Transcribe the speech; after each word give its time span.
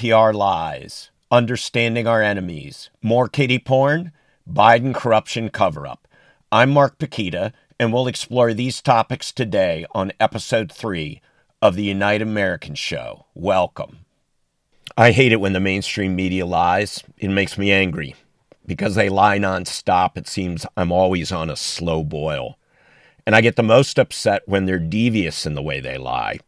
NPR 0.00 0.32
lies, 0.32 1.10
understanding 1.30 2.06
our 2.06 2.22
enemies, 2.22 2.88
more 3.02 3.28
kiddie 3.28 3.58
porn, 3.58 4.12
Biden 4.50 4.94
corruption 4.94 5.50
cover 5.50 5.86
up. 5.86 6.08
I'm 6.50 6.70
Mark 6.70 6.98
Pukita, 6.98 7.52
and 7.78 7.92
we'll 7.92 8.06
explore 8.06 8.54
these 8.54 8.80
topics 8.80 9.30
today 9.30 9.84
on 9.92 10.12
episode 10.18 10.72
three 10.72 11.20
of 11.60 11.76
the 11.76 11.84
Unite 11.84 12.22
Americans 12.22 12.78
Show. 12.78 13.26
Welcome. 13.34 14.06
I 14.96 15.10
hate 15.10 15.32
it 15.32 15.40
when 15.40 15.52
the 15.52 15.60
mainstream 15.60 16.16
media 16.16 16.46
lies. 16.46 17.04
It 17.18 17.28
makes 17.28 17.58
me 17.58 17.70
angry. 17.70 18.14
Because 18.64 18.94
they 18.94 19.10
lie 19.10 19.38
nonstop, 19.38 20.16
it 20.16 20.26
seems 20.26 20.64
I'm 20.78 20.92
always 20.92 21.30
on 21.30 21.50
a 21.50 21.56
slow 21.56 22.04
boil. 22.04 22.58
And 23.26 23.36
I 23.36 23.42
get 23.42 23.56
the 23.56 23.62
most 23.62 23.98
upset 23.98 24.44
when 24.46 24.64
they're 24.64 24.78
devious 24.78 25.44
in 25.44 25.54
the 25.54 25.62
way 25.62 25.78
they 25.78 25.98
lie. 25.98 26.38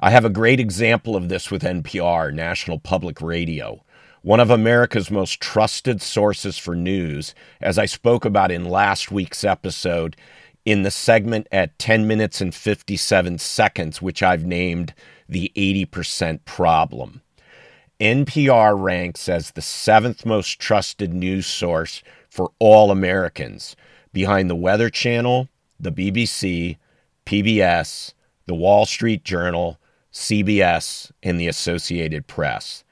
I 0.00 0.10
have 0.10 0.24
a 0.24 0.30
great 0.30 0.58
example 0.58 1.14
of 1.14 1.28
this 1.28 1.50
with 1.50 1.62
NPR, 1.62 2.34
National 2.34 2.80
Public 2.80 3.20
Radio, 3.20 3.84
one 4.22 4.40
of 4.40 4.50
America's 4.50 5.10
most 5.10 5.40
trusted 5.40 6.02
sources 6.02 6.58
for 6.58 6.74
news, 6.74 7.34
as 7.60 7.78
I 7.78 7.86
spoke 7.86 8.24
about 8.24 8.50
in 8.50 8.64
last 8.64 9.12
week's 9.12 9.44
episode 9.44 10.16
in 10.64 10.82
the 10.82 10.90
segment 10.90 11.46
at 11.52 11.78
10 11.78 12.08
minutes 12.08 12.40
and 12.40 12.52
57 12.52 13.38
seconds, 13.38 14.02
which 14.02 14.22
I've 14.22 14.44
named 14.44 14.94
the 15.28 15.52
80% 15.54 16.44
problem. 16.44 17.20
NPR 18.00 18.80
ranks 18.80 19.28
as 19.28 19.52
the 19.52 19.62
seventh 19.62 20.26
most 20.26 20.58
trusted 20.58 21.14
news 21.14 21.46
source 21.46 22.02
for 22.28 22.50
all 22.58 22.90
Americans, 22.90 23.76
behind 24.12 24.50
the 24.50 24.56
Weather 24.56 24.90
Channel, 24.90 25.48
the 25.78 25.92
BBC, 25.92 26.78
PBS, 27.26 28.12
the 28.46 28.54
Wall 28.54 28.86
Street 28.86 29.22
Journal, 29.22 29.78
CBS, 30.14 31.10
and 31.22 31.38
the 31.40 31.48
Associated 31.48 32.26
Press. 32.26 32.84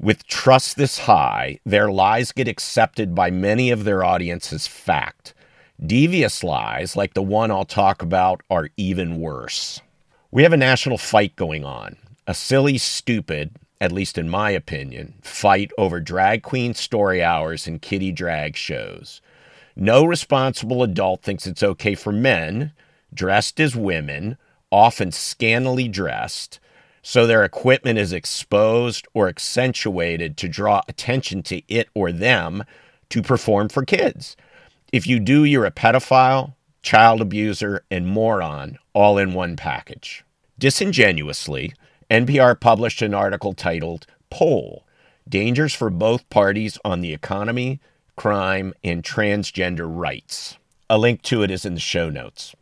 With 0.00 0.26
trust 0.26 0.76
this 0.76 1.00
high, 1.00 1.60
their 1.66 1.90
lies 1.90 2.32
get 2.32 2.48
accepted 2.48 3.14
by 3.14 3.30
many 3.30 3.70
of 3.70 3.84
their 3.84 4.02
audience 4.02 4.52
as 4.52 4.66
fact. 4.66 5.34
Devious 5.84 6.42
lies, 6.42 6.96
like 6.96 7.14
the 7.14 7.22
one 7.22 7.50
I'll 7.50 7.64
talk 7.64 8.02
about, 8.02 8.40
are 8.50 8.70
even 8.76 9.20
worse. 9.20 9.80
We 10.30 10.42
have 10.42 10.52
a 10.52 10.56
national 10.56 10.98
fight 10.98 11.36
going 11.36 11.64
on, 11.64 11.96
a 12.26 12.34
silly, 12.34 12.78
stupid, 12.78 13.56
at 13.80 13.92
least 13.92 14.18
in 14.18 14.28
my 14.28 14.50
opinion, 14.50 15.14
fight 15.22 15.70
over 15.76 16.00
drag 16.00 16.42
queen 16.42 16.74
story 16.74 17.22
hours 17.22 17.66
and 17.66 17.82
kiddie 17.82 18.12
drag 18.12 18.56
shows. 18.56 19.20
No 19.76 20.04
responsible 20.04 20.82
adult 20.82 21.22
thinks 21.22 21.46
it's 21.46 21.62
okay 21.62 21.94
for 21.94 22.12
men, 22.12 22.72
dressed 23.14 23.60
as 23.60 23.76
women, 23.76 24.36
often 24.70 25.12
scantily 25.12 25.88
dressed, 25.88 26.60
so 27.02 27.26
their 27.26 27.44
equipment 27.44 27.98
is 27.98 28.12
exposed 28.12 29.06
or 29.14 29.28
accentuated 29.28 30.36
to 30.36 30.48
draw 30.48 30.82
attention 30.88 31.42
to 31.44 31.62
it 31.68 31.88
or 31.94 32.12
them 32.12 32.64
to 33.10 33.22
perform 33.22 33.68
for 33.68 33.84
kids. 33.84 34.36
If 34.92 35.06
you 35.06 35.20
do, 35.20 35.44
you're 35.44 35.64
a 35.64 35.70
pedophile, 35.70 36.54
child 36.82 37.20
abuser, 37.20 37.84
and 37.90 38.06
moron 38.06 38.78
all 38.92 39.18
in 39.18 39.34
one 39.34 39.56
package. 39.56 40.24
Disingenuously, 40.58 41.72
NPR 42.10 42.58
published 42.58 43.02
an 43.02 43.14
article 43.14 43.52
titled 43.52 44.06
Poll 44.30 44.84
Dangers 45.28 45.74
for 45.74 45.90
Both 45.90 46.28
Parties 46.30 46.78
on 46.84 47.00
the 47.00 47.12
Economy, 47.12 47.80
Crime, 48.16 48.72
and 48.82 49.02
Transgender 49.02 49.86
Rights. 49.88 50.56
A 50.88 50.98
link 50.98 51.22
to 51.22 51.42
it 51.42 51.50
is 51.50 51.66
in 51.66 51.74
the 51.74 51.80
show 51.80 52.08
notes. 52.08 52.54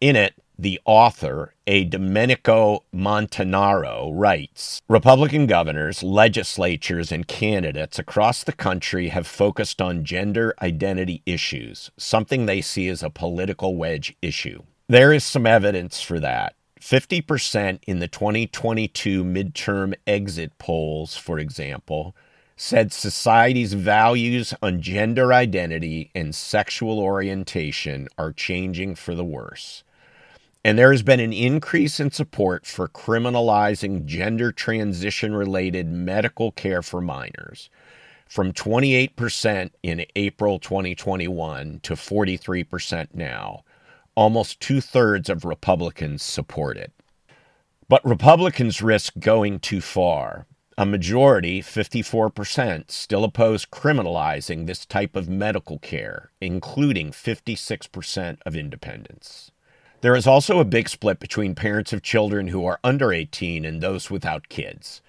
In 0.00 0.16
it, 0.16 0.34
the 0.60 0.78
author, 0.84 1.54
a 1.66 1.84
Domenico 1.84 2.84
Montanaro, 2.94 4.10
writes 4.12 4.82
Republican 4.88 5.46
governors, 5.46 6.02
legislatures, 6.02 7.10
and 7.10 7.26
candidates 7.26 7.98
across 7.98 8.44
the 8.44 8.52
country 8.52 9.08
have 9.08 9.26
focused 9.26 9.80
on 9.80 10.04
gender 10.04 10.54
identity 10.60 11.22
issues, 11.24 11.90
something 11.96 12.44
they 12.44 12.60
see 12.60 12.88
as 12.88 13.02
a 13.02 13.08
political 13.08 13.76
wedge 13.76 14.14
issue. 14.20 14.62
There 14.86 15.14
is 15.14 15.24
some 15.24 15.46
evidence 15.46 16.02
for 16.02 16.20
that. 16.20 16.54
50% 16.78 17.78
in 17.86 17.98
the 17.98 18.08
2022 18.08 19.24
midterm 19.24 19.94
exit 20.06 20.58
polls, 20.58 21.16
for 21.16 21.38
example, 21.38 22.14
said 22.56 22.92
society's 22.92 23.72
values 23.72 24.52
on 24.62 24.82
gender 24.82 25.32
identity 25.32 26.10
and 26.14 26.34
sexual 26.34 26.98
orientation 26.98 28.08
are 28.18 28.32
changing 28.32 28.94
for 28.94 29.14
the 29.14 29.24
worse. 29.24 29.84
And 30.62 30.78
there 30.78 30.92
has 30.92 31.02
been 31.02 31.20
an 31.20 31.32
increase 31.32 32.00
in 32.00 32.10
support 32.10 32.66
for 32.66 32.86
criminalizing 32.86 34.04
gender 34.04 34.52
transition 34.52 35.34
related 35.34 35.88
medical 35.88 36.52
care 36.52 36.82
for 36.82 37.00
minors 37.00 37.70
from 38.30 38.52
28% 38.52 39.70
in 39.82 40.06
April 40.14 40.60
2021 40.60 41.80
to 41.82 41.94
43% 41.94 43.08
now. 43.12 43.64
Almost 44.14 44.60
two 44.60 44.80
thirds 44.80 45.28
of 45.28 45.44
Republicans 45.44 46.22
support 46.22 46.76
it. 46.76 46.92
But 47.88 48.04
Republicans 48.04 48.80
risk 48.80 49.14
going 49.18 49.58
too 49.58 49.80
far. 49.80 50.46
A 50.78 50.86
majority, 50.86 51.60
54%, 51.60 52.88
still 52.90 53.24
oppose 53.24 53.66
criminalizing 53.66 54.66
this 54.66 54.86
type 54.86 55.16
of 55.16 55.28
medical 55.28 55.80
care, 55.80 56.30
including 56.40 57.10
56% 57.10 58.38
of 58.46 58.54
independents. 58.54 59.49
There 60.02 60.16
is 60.16 60.26
also 60.26 60.60
a 60.60 60.64
big 60.64 60.88
split 60.88 61.20
between 61.20 61.54
parents 61.54 61.92
of 61.92 62.02
children 62.02 62.48
who 62.48 62.64
are 62.64 62.80
under 62.82 63.12
18 63.12 63.66
and 63.66 63.82
those 63.82 64.10
without 64.10 64.48
kids. 64.48 65.02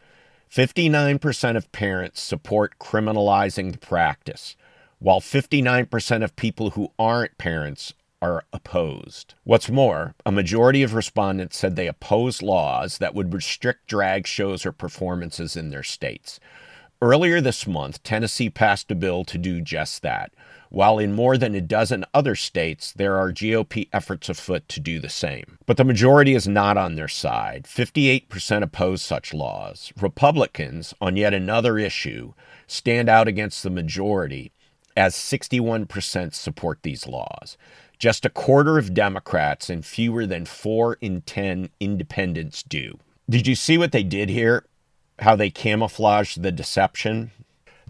59% 0.51 1.55
of 1.55 1.71
parents 1.71 2.21
support 2.21 2.77
criminalizing 2.77 3.71
the 3.71 3.77
practice, 3.77 4.57
while 4.99 5.21
59% 5.21 6.23
of 6.23 6.35
people 6.35 6.71
who 6.71 6.91
aren't 6.99 7.37
parents 7.37 7.93
are 8.21 8.43
opposed. 8.51 9.33
What's 9.45 9.69
more, 9.69 10.13
a 10.25 10.31
majority 10.31 10.83
of 10.83 10.93
respondents 10.93 11.55
said 11.55 11.77
they 11.77 11.87
oppose 11.87 12.41
laws 12.41 12.97
that 12.97 13.15
would 13.15 13.33
restrict 13.33 13.87
drag 13.87 14.27
shows 14.27 14.65
or 14.65 14.73
performances 14.73 15.55
in 15.55 15.69
their 15.69 15.83
states. 15.83 16.41
Earlier 17.01 17.39
this 17.39 17.65
month, 17.65 18.03
Tennessee 18.03 18.49
passed 18.49 18.91
a 18.91 18.95
bill 18.95 19.23
to 19.23 19.37
do 19.37 19.61
just 19.61 20.01
that, 20.03 20.33
while 20.71 20.97
in 20.97 21.11
more 21.11 21.37
than 21.37 21.53
a 21.53 21.59
dozen 21.59 22.05
other 22.13 22.33
states, 22.33 22.93
there 22.93 23.17
are 23.17 23.33
GOP 23.33 23.89
efforts 23.91 24.29
afoot 24.29 24.69
to 24.69 24.79
do 24.79 24.99
the 24.99 25.09
same. 25.09 25.57
But 25.65 25.75
the 25.75 25.83
majority 25.83 26.33
is 26.33 26.47
not 26.47 26.77
on 26.77 26.95
their 26.95 27.09
side. 27.09 27.65
58% 27.65 28.63
oppose 28.63 29.01
such 29.01 29.33
laws. 29.33 29.91
Republicans, 29.99 30.93
on 31.01 31.17
yet 31.17 31.33
another 31.33 31.77
issue, 31.77 32.33
stand 32.67 33.09
out 33.09 33.27
against 33.27 33.63
the 33.63 33.69
majority 33.69 34.53
as 34.95 35.13
61% 35.13 36.33
support 36.33 36.79
these 36.83 37.05
laws. 37.05 37.57
Just 37.99 38.25
a 38.25 38.29
quarter 38.29 38.77
of 38.77 38.93
Democrats 38.93 39.69
and 39.69 39.85
fewer 39.85 40.25
than 40.25 40.45
4 40.45 40.97
in 41.01 41.21
10 41.21 41.69
independents 41.81 42.63
do. 42.63 42.97
Did 43.29 43.45
you 43.45 43.55
see 43.55 43.77
what 43.77 43.91
they 43.91 44.03
did 44.03 44.29
here? 44.29 44.65
How 45.19 45.35
they 45.35 45.49
camouflaged 45.49 46.41
the 46.41 46.51
deception? 46.51 47.31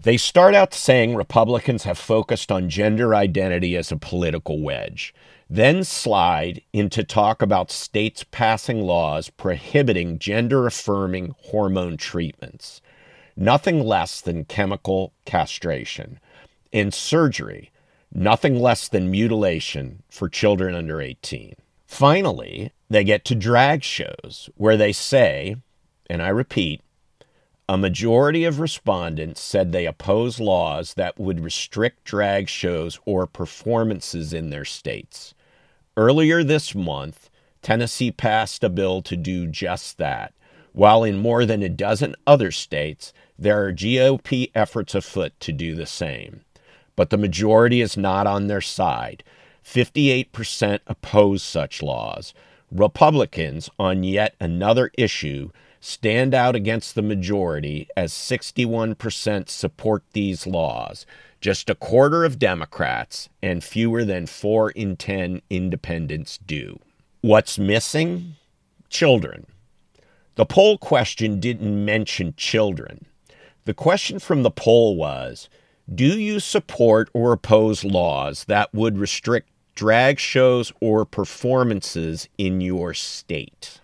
They 0.02 0.16
start 0.16 0.56
out 0.56 0.74
saying 0.74 1.14
Republicans 1.14 1.84
have 1.84 1.96
focused 1.96 2.50
on 2.50 2.68
gender 2.68 3.14
identity 3.14 3.76
as 3.76 3.92
a 3.92 3.96
political 3.96 4.60
wedge, 4.60 5.14
then 5.48 5.84
slide 5.84 6.60
into 6.72 7.04
talk 7.04 7.40
about 7.40 7.70
states 7.70 8.24
passing 8.28 8.82
laws 8.82 9.30
prohibiting 9.30 10.18
gender 10.18 10.66
affirming 10.66 11.36
hormone 11.38 11.96
treatments, 11.96 12.80
nothing 13.36 13.84
less 13.84 14.20
than 14.20 14.44
chemical 14.44 15.12
castration, 15.24 16.18
and 16.72 16.92
surgery, 16.92 17.70
nothing 18.12 18.58
less 18.58 18.88
than 18.88 19.08
mutilation 19.08 20.02
for 20.10 20.28
children 20.28 20.74
under 20.74 21.00
18. 21.00 21.54
Finally, 21.86 22.72
they 22.90 23.04
get 23.04 23.24
to 23.26 23.36
drag 23.36 23.84
shows 23.84 24.50
where 24.56 24.76
they 24.76 24.92
say, 24.92 25.54
and 26.10 26.20
I 26.20 26.28
repeat, 26.30 26.80
a 27.68 27.78
majority 27.78 28.44
of 28.44 28.60
respondents 28.60 29.40
said 29.40 29.72
they 29.72 29.86
oppose 29.86 30.40
laws 30.40 30.94
that 30.94 31.18
would 31.18 31.40
restrict 31.40 32.04
drag 32.04 32.48
shows 32.48 32.98
or 33.04 33.26
performances 33.26 34.32
in 34.32 34.50
their 34.50 34.64
states. 34.64 35.34
Earlier 35.96 36.42
this 36.42 36.74
month, 36.74 37.30
Tennessee 37.62 38.10
passed 38.10 38.64
a 38.64 38.68
bill 38.68 39.02
to 39.02 39.16
do 39.16 39.46
just 39.46 39.98
that, 39.98 40.34
while 40.72 41.04
in 41.04 41.18
more 41.18 41.46
than 41.46 41.62
a 41.62 41.68
dozen 41.68 42.16
other 42.26 42.50
states, 42.50 43.12
there 43.38 43.64
are 43.64 43.72
GOP 43.72 44.50
efforts 44.54 44.94
afoot 44.94 45.38
to 45.40 45.52
do 45.52 45.74
the 45.74 45.86
same. 45.86 46.40
But 46.96 47.10
the 47.10 47.18
majority 47.18 47.80
is 47.80 47.96
not 47.96 48.26
on 48.26 48.48
their 48.48 48.60
side. 48.60 49.22
58% 49.64 50.80
oppose 50.86 51.42
such 51.42 51.82
laws. 51.82 52.34
Republicans, 52.70 53.70
on 53.78 54.02
yet 54.02 54.34
another 54.40 54.90
issue, 54.96 55.50
stand 55.84 56.32
out 56.32 56.54
against 56.54 56.94
the 56.94 57.02
majority 57.02 57.88
as 57.96 58.12
61% 58.12 59.48
support 59.48 60.04
these 60.12 60.46
laws, 60.46 61.04
just 61.40 61.68
a 61.68 61.74
quarter 61.74 62.24
of 62.24 62.38
Democrats 62.38 63.28
and 63.42 63.64
fewer 63.64 64.04
than 64.04 64.26
4 64.26 64.70
in 64.70 64.94
10 64.94 65.42
independents 65.50 66.38
do. 66.38 66.78
What's 67.20 67.58
missing? 67.58 68.36
Children. 68.90 69.46
The 70.36 70.46
poll 70.46 70.78
question 70.78 71.40
didn't 71.40 71.84
mention 71.84 72.34
children. 72.36 73.06
The 73.64 73.74
question 73.74 74.20
from 74.20 74.44
the 74.44 74.52
poll 74.52 74.96
was 74.96 75.48
Do 75.92 76.18
you 76.18 76.38
support 76.38 77.10
or 77.12 77.32
oppose 77.32 77.82
laws 77.82 78.44
that 78.44 78.72
would 78.72 78.98
restrict 78.98 79.50
drag 79.74 80.20
shows 80.20 80.72
or 80.80 81.04
performances 81.04 82.28
in 82.38 82.60
your 82.60 82.94
state? 82.94 83.80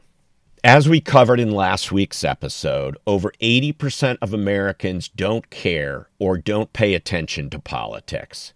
As 0.64 0.88
we 0.88 1.00
covered 1.00 1.38
in 1.38 1.52
last 1.52 1.92
week's 1.92 2.24
episode, 2.24 2.96
over 3.06 3.32
80% 3.40 4.18
of 4.20 4.34
Americans 4.34 5.06
don't 5.06 5.48
care 5.50 6.08
or 6.18 6.36
don't 6.36 6.72
pay 6.72 6.94
attention 6.94 7.48
to 7.50 7.60
politics. 7.60 8.52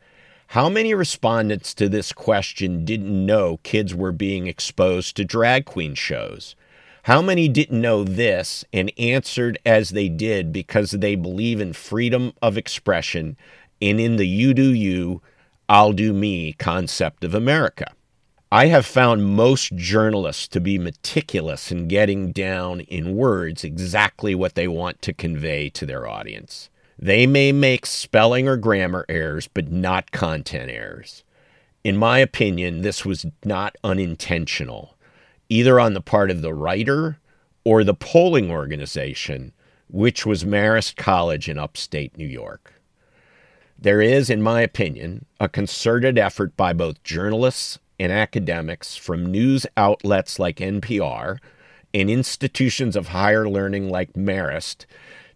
How 0.49 0.69
many 0.69 0.94
respondents 0.94 1.72
to 1.75 1.88
this 1.88 2.12
question 2.12 2.84
didn't 2.84 3.25
know 3.25 3.60
kids 3.62 3.94
were 3.94 4.10
being 4.10 4.49
exposed 4.49 5.14
to 5.16 5.25
drag 5.25 5.64
queen 5.64 5.94
shows? 5.94 6.56
How 7.04 7.22
many 7.22 7.46
didn't 7.46 7.81
know 7.81 8.02
this 8.02 8.64
and 8.72 8.90
answered 8.99 9.58
as 9.64 9.90
they 9.90 10.08
did 10.08 10.52
because 10.52 10.90
they 10.90 11.14
believe 11.14 11.60
in 11.60 11.72
freedom 11.72 12.32
of 12.43 12.58
expression 12.58 13.37
and 13.81 14.00
in 14.00 14.16
the 14.16 14.26
you 14.26 14.54
do 14.54 14.75
you, 14.75 15.22
I'll 15.69 15.93
do 15.93 16.12
me 16.12 16.52
concept 16.54 17.22
of 17.22 17.32
America? 17.32 17.93
I 18.52 18.66
have 18.66 18.84
found 18.84 19.34
most 19.34 19.75
journalists 19.76 20.46
to 20.49 20.60
be 20.60 20.78
meticulous 20.78 21.72
in 21.72 21.88
getting 21.88 22.32
down 22.32 22.81
in 22.81 23.16
words 23.16 23.64
exactly 23.64 24.34
what 24.34 24.56
they 24.56 24.69
want 24.69 25.00
to 25.00 25.14
convey 25.14 25.70
to 25.70 25.87
their 25.87 26.06
audience. 26.06 26.69
They 26.99 27.26
may 27.26 27.52
make 27.52 27.87
spelling 27.87 28.46
or 28.46 28.58
grammar 28.58 29.06
errors, 29.08 29.49
but 29.49 29.72
not 29.72 30.10
content 30.10 30.70
errors. 30.70 31.25
In 31.82 31.96
my 31.96 32.19
opinion, 32.19 32.82
this 32.82 33.06
was 33.06 33.25
not 33.43 33.76
unintentional, 33.82 34.99
either 35.49 35.81
on 35.81 35.94
the 35.94 36.02
part 36.02 36.31
of 36.31 36.43
the 36.43 36.52
writer 36.52 37.16
or 37.64 37.82
the 37.82 37.94
polling 37.94 38.50
organization, 38.50 39.54
which 39.88 40.26
was 40.26 40.44
Marist 40.44 40.96
College 40.96 41.49
in 41.49 41.58
upstate 41.58 42.19
New 42.19 42.28
York. 42.28 42.75
There 43.78 44.02
is, 44.02 44.28
in 44.28 44.43
my 44.43 44.60
opinion, 44.60 45.25
a 45.40 45.49
concerted 45.49 46.19
effort 46.19 46.54
by 46.54 46.75
both 46.75 47.02
journalists 47.02 47.78
and 48.02 48.10
academics 48.10 48.96
from 48.96 49.25
news 49.25 49.64
outlets 49.76 50.40
like 50.40 50.56
NPR 50.56 51.38
and 51.94 52.10
institutions 52.10 52.96
of 52.96 53.08
higher 53.08 53.49
learning 53.49 53.88
like 53.88 54.14
Marist 54.14 54.87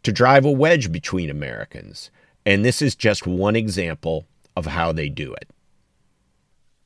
to 0.03 0.11
drive 0.11 0.45
a 0.45 0.51
wedge 0.51 0.91
between 0.91 1.31
Americans. 1.31 2.11
And 2.45 2.65
this 2.65 2.83
is 2.83 2.97
just 2.97 3.25
one 3.25 3.55
example 3.55 4.27
of 4.57 4.67
how 4.67 4.91
they 4.91 5.09
do 5.09 5.33
it. 5.33 5.49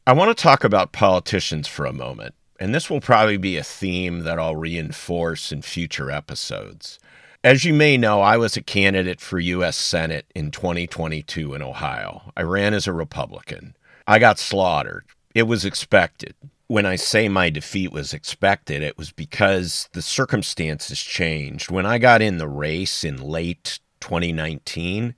I 0.07 0.13
want 0.13 0.37
to 0.37 0.43
talk 0.43 0.65
about 0.65 0.93
politicians 0.93 1.67
for 1.67 1.87
a 1.87 1.95
moment, 1.95 2.35
and 2.59 2.75
this 2.75 2.91
will 2.91 3.01
probably 3.01 3.39
be 3.39 3.57
a 3.57 3.63
theme 3.65 4.21
that 4.21 4.39
I'll 4.39 4.57
reinforce 4.57 5.51
in 5.51 5.63
future 5.63 6.11
episodes. 6.11 6.99
As 7.43 7.65
you 7.65 7.73
may 7.73 7.97
know, 7.97 8.21
I 8.21 8.37
was 8.37 8.55
a 8.55 8.63
candidate 8.63 9.19
for 9.19 9.39
U.S. 9.39 9.79
Senate 9.79 10.27
in 10.35 10.51
2022 10.51 11.55
in 11.55 11.63
Ohio. 11.63 12.33
I 12.37 12.43
ran 12.43 12.75
as 12.75 12.87
a 12.87 12.93
Republican. 12.93 13.77
I 14.07 14.19
got 14.19 14.39
slaughtered. 14.39 15.07
It 15.35 15.45
was 15.45 15.65
expected 15.65 16.35
when 16.71 16.87
I 16.87 16.95
say 16.95 17.29
my 17.29 17.51
defeat 17.51 17.91
was 17.91 18.15
expected, 18.15 18.81
it 18.81 18.97
was 18.97 19.11
because 19.11 19.89
the 19.93 20.03
circumstances 20.03 21.01
changed. 21.01 21.69
When 21.69 21.85
I 21.85 21.99
got 21.99 22.23
in 22.23 22.39
the 22.39 22.47
race 22.47 23.03
in 23.03 23.21
late 23.21 23.81
2019, 23.99 25.17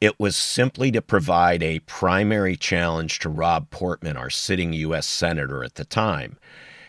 it 0.00 0.18
was 0.18 0.34
simply 0.34 0.90
to 0.92 1.02
provide 1.02 1.62
a 1.62 1.80
primary 1.80 2.56
challenge 2.56 3.18
to 3.18 3.28
Rob 3.28 3.68
Portman, 3.68 4.16
our 4.16 4.30
sitting 4.30 4.72
U.S. 4.72 5.06
Senator 5.06 5.62
at 5.62 5.74
the 5.74 5.84
time. 5.84 6.38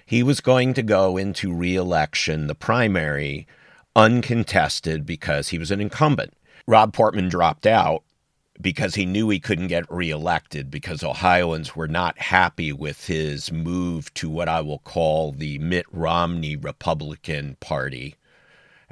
He 0.06 0.24
was 0.24 0.40
going 0.40 0.74
to 0.76 0.82
go 0.82 1.18
into 1.18 1.54
reelection, 1.54 2.48
the 2.48 2.56
primary, 2.56 3.48
uncontested 3.98 5.06
because 5.06 5.50
he 5.50 5.58
was 5.58 5.72
an 5.72 5.82
incumbent. 5.82 6.34
Rob 6.66 6.94
Portman 6.94 7.28
dropped 7.28 7.68
out, 7.68 8.04
because 8.62 8.96
he 8.96 9.06
knew 9.06 9.30
he 9.30 9.40
couldn't 9.40 9.68
get 9.68 9.90
reelected 9.92 10.70
because 10.70 11.04
Ohioans 11.04 11.76
were 11.76 11.88
not 11.88 12.18
happy 12.18 12.74
with 12.74 13.08
his 13.08 13.52
move 13.52 14.14
to 14.16 14.30
what 14.30 14.50
I 14.50 14.62
will 14.62 14.80
call 14.80 15.32
the 15.32 15.58
Mitt 15.60 15.86
Romney 15.92 16.56
Republican 16.56 17.56
Party 17.60 18.16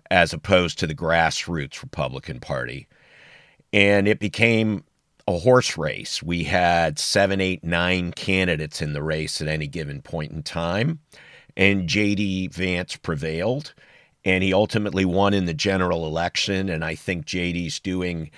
as 0.09 0.33
opposed 0.33 0.79
to 0.79 0.87
the 0.87 0.95
grassroots 0.95 1.81
Republican 1.81 2.39
Party. 2.39 2.87
And 3.73 4.07
it 4.07 4.19
became 4.19 4.83
a 5.27 5.37
horse 5.37 5.77
race. 5.77 6.23
We 6.23 6.45
had 6.45 6.97
seven, 6.97 7.41
eight, 7.41 7.63
nine 7.63 8.13
candidates 8.13 8.81
in 8.81 8.93
the 8.93 9.03
race 9.03 9.41
at 9.41 9.47
any 9.47 9.67
given 9.67 10.01
point 10.01 10.31
in 10.31 10.43
time. 10.43 10.99
And 11.57 11.89
J.D. 11.89 12.47
Vance 12.47 12.95
prevailed. 12.95 13.73
And 14.23 14.43
he 14.43 14.53
ultimately 14.53 15.05
won 15.05 15.33
in 15.33 15.45
the 15.45 15.53
general 15.53 16.05
election. 16.05 16.69
And 16.69 16.85
I 16.85 16.95
think 16.95 17.25
J.D.'s 17.25 17.79
doing 17.79 18.31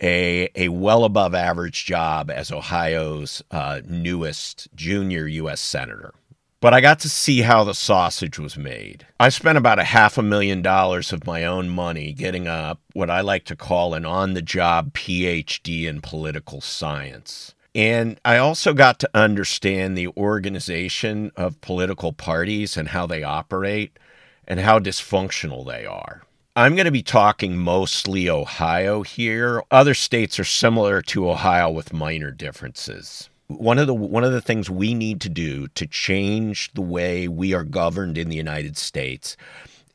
a, 0.00 0.50
a 0.54 0.68
well 0.68 1.04
above 1.04 1.34
average 1.34 1.84
job 1.84 2.30
as 2.30 2.50
Ohio's 2.50 3.42
uh, 3.50 3.80
newest 3.86 4.68
junior 4.74 5.26
U.S. 5.26 5.60
Senator. 5.60 6.14
But 6.60 6.72
I 6.72 6.80
got 6.80 6.98
to 7.00 7.10
see 7.10 7.42
how 7.42 7.62
the 7.62 7.74
sausage 7.74 8.38
was 8.38 8.56
made. 8.56 9.06
I 9.20 9.28
spent 9.28 9.58
about 9.58 9.78
a 9.78 9.84
half 9.84 10.16
a 10.16 10.22
million 10.22 10.62
dollars 10.62 11.12
of 11.12 11.26
my 11.26 11.44
own 11.44 11.68
money 11.68 12.14
getting 12.14 12.46
a 12.46 12.78
what 12.94 13.10
I 13.10 13.20
like 13.20 13.44
to 13.46 13.56
call 13.56 13.92
an 13.92 14.06
on 14.06 14.32
the 14.32 14.40
job 14.40 14.94
PhD 14.94 15.84
in 15.84 16.00
political 16.00 16.62
science. 16.62 17.54
And 17.74 18.18
I 18.24 18.38
also 18.38 18.72
got 18.72 18.98
to 19.00 19.10
understand 19.12 19.98
the 19.98 20.08
organization 20.08 21.32
of 21.36 21.60
political 21.60 22.12
parties 22.12 22.76
and 22.78 22.88
how 22.88 23.06
they 23.06 23.22
operate 23.22 23.98
and 24.46 24.60
how 24.60 24.78
dysfunctional 24.78 25.66
they 25.66 25.84
are. 25.84 26.22
I'm 26.56 26.76
going 26.76 26.84
to 26.84 26.92
be 26.92 27.02
talking 27.02 27.56
mostly 27.56 28.30
Ohio 28.30 29.02
here. 29.02 29.64
Other 29.72 29.92
states 29.92 30.38
are 30.38 30.44
similar 30.44 31.02
to 31.02 31.28
Ohio 31.28 31.68
with 31.68 31.92
minor 31.92 32.30
differences. 32.30 33.28
One 33.48 33.76
of 33.76 33.88
the 33.88 33.94
one 33.94 34.22
of 34.22 34.30
the 34.30 34.40
things 34.40 34.70
we 34.70 34.94
need 34.94 35.20
to 35.22 35.28
do 35.28 35.66
to 35.68 35.86
change 35.88 36.70
the 36.74 36.80
way 36.80 37.26
we 37.26 37.52
are 37.54 37.64
governed 37.64 38.16
in 38.16 38.28
the 38.28 38.36
United 38.36 38.76
States 38.76 39.36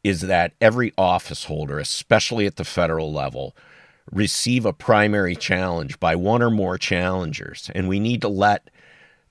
is 0.04 0.22
that 0.22 0.52
every 0.60 0.92
office 0.98 1.46
holder, 1.46 1.80
especially 1.80 2.46
at 2.46 2.58
the 2.58 2.66
federal 2.66 3.14
level, 3.14 3.56
receive 4.12 4.66
a 4.66 4.74
primary 4.74 5.38
challenge 5.38 5.98
by 5.98 6.14
one 6.14 6.42
or 6.42 6.50
more 6.50 6.78
challengers, 6.78 7.72
and 7.74 7.88
we 7.88 8.02
need 8.02 8.20
to 8.20 8.28
let 8.28 8.70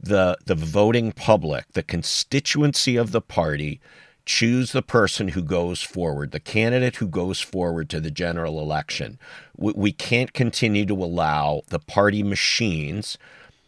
the 0.01 0.39
the 0.47 0.55
voting 0.55 1.13
public, 1.13 1.67
the 1.75 1.83
constituency 1.83 2.97
of 2.97 3.13
the 3.13 3.21
party, 3.21 3.83
choose 4.29 4.73
the 4.73 4.83
person 4.83 5.29
who 5.29 5.43
goes 5.43 5.83
forward, 5.83 6.33
the 6.33 6.39
candidate 6.39 6.97
who 6.97 7.09
goes 7.09 7.41
forward 7.41 7.89
to 7.89 7.99
the 7.99 8.11
general 8.11 8.61
election. 8.61 9.19
We, 9.57 9.91
can't 9.91 10.35
continue 10.35 10.85
to 10.85 11.03
allow 11.03 11.63
the 11.69 11.79
party 11.79 12.23
machines, 12.23 13.17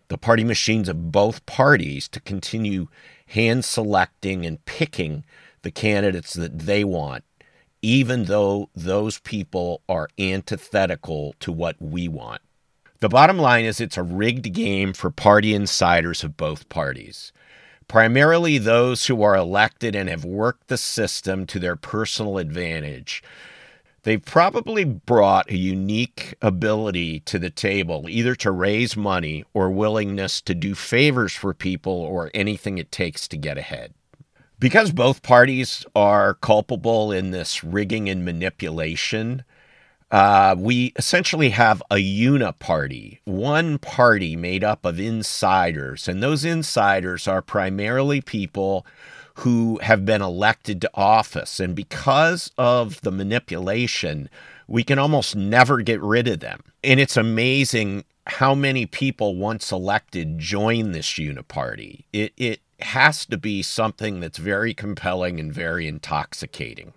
the 0.09 0.19
party 0.19 0.45
machines 0.45 0.89
of 0.89 1.11
both 1.11 1.47
parties, 1.47 2.09
to 2.09 2.21
continue 2.21 2.89
hand 3.29 3.65
selecting 3.65 4.45
and 4.45 4.63
picking 4.67 5.25
the 5.63 5.71
candidates 5.71 6.35
that 6.35 6.59
they 6.59 6.85
want, 6.85 7.25
even 7.81 8.27
though 8.27 8.69
those 8.77 9.19
people 9.19 9.81
are 9.89 10.11
antithetical 10.19 11.35
to 11.41 11.51
what 11.51 11.77
we 11.81 12.07
want. 12.07 12.43
The 12.99 13.09
bottom 13.09 13.39
line 13.39 13.65
is 13.65 13.81
it's 13.81 13.97
a 13.97 14.03
rigged 14.03 14.53
game 14.53 14.93
for 14.93 15.11
party 15.11 15.55
insiders 15.55 16.23
of 16.23 16.37
both 16.37 16.69
parties 16.69 17.33
primarily 17.91 18.57
those 18.57 19.07
who 19.07 19.21
are 19.21 19.35
elected 19.35 19.97
and 19.97 20.09
have 20.09 20.25
worked 20.25 20.69
the 20.69 20.77
system 20.77 21.45
to 21.45 21.59
their 21.59 21.75
personal 21.75 22.39
advantage. 22.39 23.21
They've 24.05 24.25
probably 24.25 24.85
brought 24.85 25.51
a 25.51 25.57
unique 25.57 26.37
ability 26.41 27.19
to 27.21 27.37
the 27.37 27.51
table, 27.51 28.07
either 28.09 28.37
to 28.37 28.53
raise 28.53 28.97
money 28.97 29.45
or 29.53 29.73
willingness 29.73 30.41
to 30.43 30.55
do 30.55 30.77
favors 30.77 31.33
for 31.33 31.53
people 31.53 31.93
or 31.93 32.31
anything 32.33 32.79
it 32.79 32.93
takes 32.93 33.27
to 33.27 33.37
get 33.37 33.59
ahead. 33.59 33.93
Because 34.61 34.93
both 34.93 35.25
parties 35.25 35.85
are 35.97 36.35
culpable 36.35 37.11
in 37.11 37.33
this 37.33 37.65
rigging 37.65 38.09
and 38.09 38.25
manipulation, 38.25 39.43
uh, 40.11 40.57
we 40.59 40.93
essentially 40.97 41.51
have 41.51 41.83
a 41.91 41.97
uniparty, 41.97 43.21
one 43.25 43.79
party 43.79 44.35
made 44.37 44.65
up 44.65 44.85
of 44.85 44.99
insiders. 44.99 46.09
And 46.09 46.23
those 46.23 46.45
insiders 46.45 47.29
are 47.29 47.43
primarily 47.43 48.21
people 48.21 48.85
who 49.35 49.79
have 49.83 50.05
been 50.05 50.21
elected 50.21 50.81
to 50.81 50.91
office. 50.95 51.61
And 51.61 51.75
because 51.75 52.51
of 52.59 53.01
the 53.03 53.13
manipulation, 53.13 54.29
we 54.67 54.83
can 54.83 54.99
almost 54.99 55.37
never 55.37 55.81
get 55.81 56.01
rid 56.01 56.27
of 56.29 56.41
them. 56.41 56.61
And 56.83 56.99
it's 56.99 57.17
amazing 57.17 58.05
how 58.27 58.55
many 58.55 58.87
people 58.87 59.37
once 59.37 59.73
elected 59.73 60.39
join 60.39 60.93
this 60.93 61.07
uniparty. 61.13 62.05
It, 62.13 62.33
it 62.37 62.61
has 62.81 63.25
to 63.27 63.39
be 63.39 63.63
something 63.63 64.21
that's 64.21 64.39
very 64.39 64.75
compelling 64.75 65.39
and 65.39 65.53
very 65.53 65.87
intoxicating. 65.87 66.93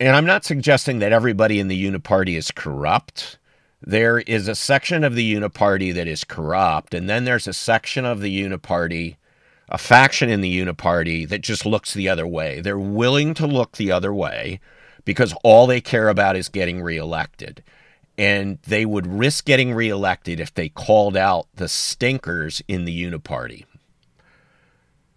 And 0.00 0.14
I'm 0.14 0.26
not 0.26 0.44
suggesting 0.44 0.98
that 0.98 1.12
everybody 1.12 1.58
in 1.58 1.68
the 1.68 1.84
Uniparty 1.84 2.36
is 2.36 2.50
corrupt. 2.50 3.38
There 3.82 4.18
is 4.18 4.48
a 4.48 4.54
section 4.54 5.04
of 5.04 5.14
the 5.14 5.34
Uniparty 5.34 5.94
that 5.94 6.08
is 6.08 6.24
corrupt, 6.24 6.94
and 6.94 7.08
then 7.08 7.24
there's 7.24 7.46
a 7.46 7.52
section 7.52 8.04
of 8.04 8.20
the 8.20 8.42
Uniparty, 8.42 9.16
a 9.68 9.78
faction 9.78 10.28
in 10.28 10.40
the 10.40 10.60
Uniparty 10.60 11.28
that 11.28 11.40
just 11.40 11.64
looks 11.64 11.94
the 11.94 12.08
other 12.08 12.26
way. 12.26 12.60
They're 12.60 12.78
willing 12.78 13.34
to 13.34 13.46
look 13.46 13.76
the 13.76 13.92
other 13.92 14.12
way 14.12 14.60
because 15.04 15.34
all 15.44 15.66
they 15.66 15.80
care 15.80 16.08
about 16.08 16.36
is 16.36 16.48
getting 16.48 16.82
reelected. 16.82 17.62
and 18.18 18.58
they 18.62 18.86
would 18.86 19.06
risk 19.06 19.44
getting 19.44 19.74
reelected 19.74 20.40
if 20.40 20.54
they 20.54 20.68
called 20.68 21.16
out 21.16 21.46
the 21.54 21.68
stinkers 21.68 22.62
in 22.68 22.84
the 22.84 23.04
uniparty. 23.04 23.64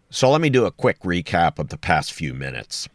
So 0.09 0.29
let 0.31 0.41
me 0.41 0.49
do 0.49 0.65
a 0.65 0.71
quick 0.71 0.99
recap 1.01 1.59
of 1.59 1.69
the 1.69 1.77
past 1.77 2.11
few 2.11 2.33
minutes. 2.33 2.89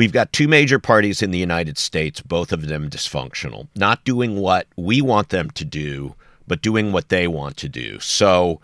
We've 0.00 0.12
got 0.12 0.32
two 0.32 0.48
major 0.48 0.78
parties 0.78 1.20
in 1.20 1.30
the 1.30 1.36
United 1.36 1.76
States, 1.76 2.22
both 2.22 2.52
of 2.52 2.68
them 2.68 2.88
dysfunctional, 2.88 3.68
not 3.76 4.02
doing 4.02 4.38
what 4.38 4.66
we 4.78 5.02
want 5.02 5.28
them 5.28 5.50
to 5.50 5.62
do, 5.62 6.14
but 6.46 6.62
doing 6.62 6.90
what 6.90 7.10
they 7.10 7.28
want 7.28 7.58
to 7.58 7.68
do. 7.68 8.00
So 8.00 8.62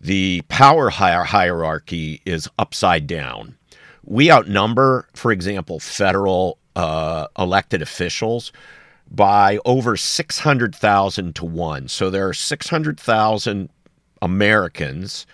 the 0.00 0.42
power 0.46 0.88
hierarchy 0.90 2.22
is 2.24 2.48
upside 2.60 3.08
down. 3.08 3.56
We 4.04 4.30
outnumber, 4.30 5.08
for 5.14 5.32
example, 5.32 5.80
federal 5.80 6.58
uh, 6.76 7.26
elected 7.36 7.82
officials 7.82 8.52
by 9.10 9.58
over 9.64 9.96
600,000 9.96 11.34
to 11.34 11.44
one. 11.44 11.88
So 11.88 12.08
there 12.08 12.28
are 12.28 12.32
600,000 12.32 13.68
Americans 14.22 15.26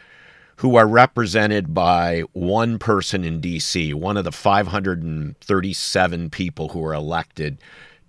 who 0.57 0.77
are 0.77 0.87
represented 0.87 1.75
by 1.75 2.23
one 2.33 2.79
person 2.79 3.25
in 3.25 3.41
D.C., 3.41 3.93
one 3.95 4.17
of 4.17 4.25
the 4.25 4.33
537 4.33 6.31
people 6.31 6.69
who 6.69 6.85
are 6.85 6.95
elected 6.95 7.59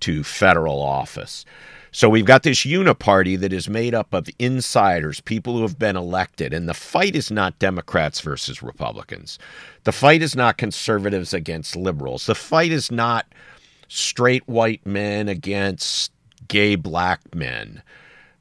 to 0.02 0.24
federal 0.24 0.82
office. 0.82 1.46
So 1.92 2.10
we've 2.10 2.25
got 2.25 2.44
this 2.44 2.66
uniparty 2.66 3.40
that 3.40 3.54
is 3.54 3.70
made 3.70 3.96
up 3.96 4.14
of 4.14 4.28
insiders, 4.38 5.22
people 5.22 5.56
who 5.56 5.62
have 5.62 5.80
been 5.80 5.96
elected. 5.96 6.54
And 6.54 6.68
the 6.68 6.74
fight 6.74 7.16
is 7.16 7.32
not 7.32 7.58
Democrats 7.58 8.20
versus 8.20 8.62
Republicans. 8.62 9.40
The 9.86 9.94
fight 9.94 10.22
is 10.22 10.36
not 10.36 10.58
conservatives 10.58 11.34
against 11.34 11.74
liberals. 11.75 12.25
The 12.25 12.36
fight 12.36 12.74
is 12.74 12.92
not 12.92 13.28
straight 13.88 14.46
white 14.46 14.86
men 14.86 15.30
against 15.30 16.12
gay 16.50 16.75
black 16.75 17.34
men. 17.34 17.82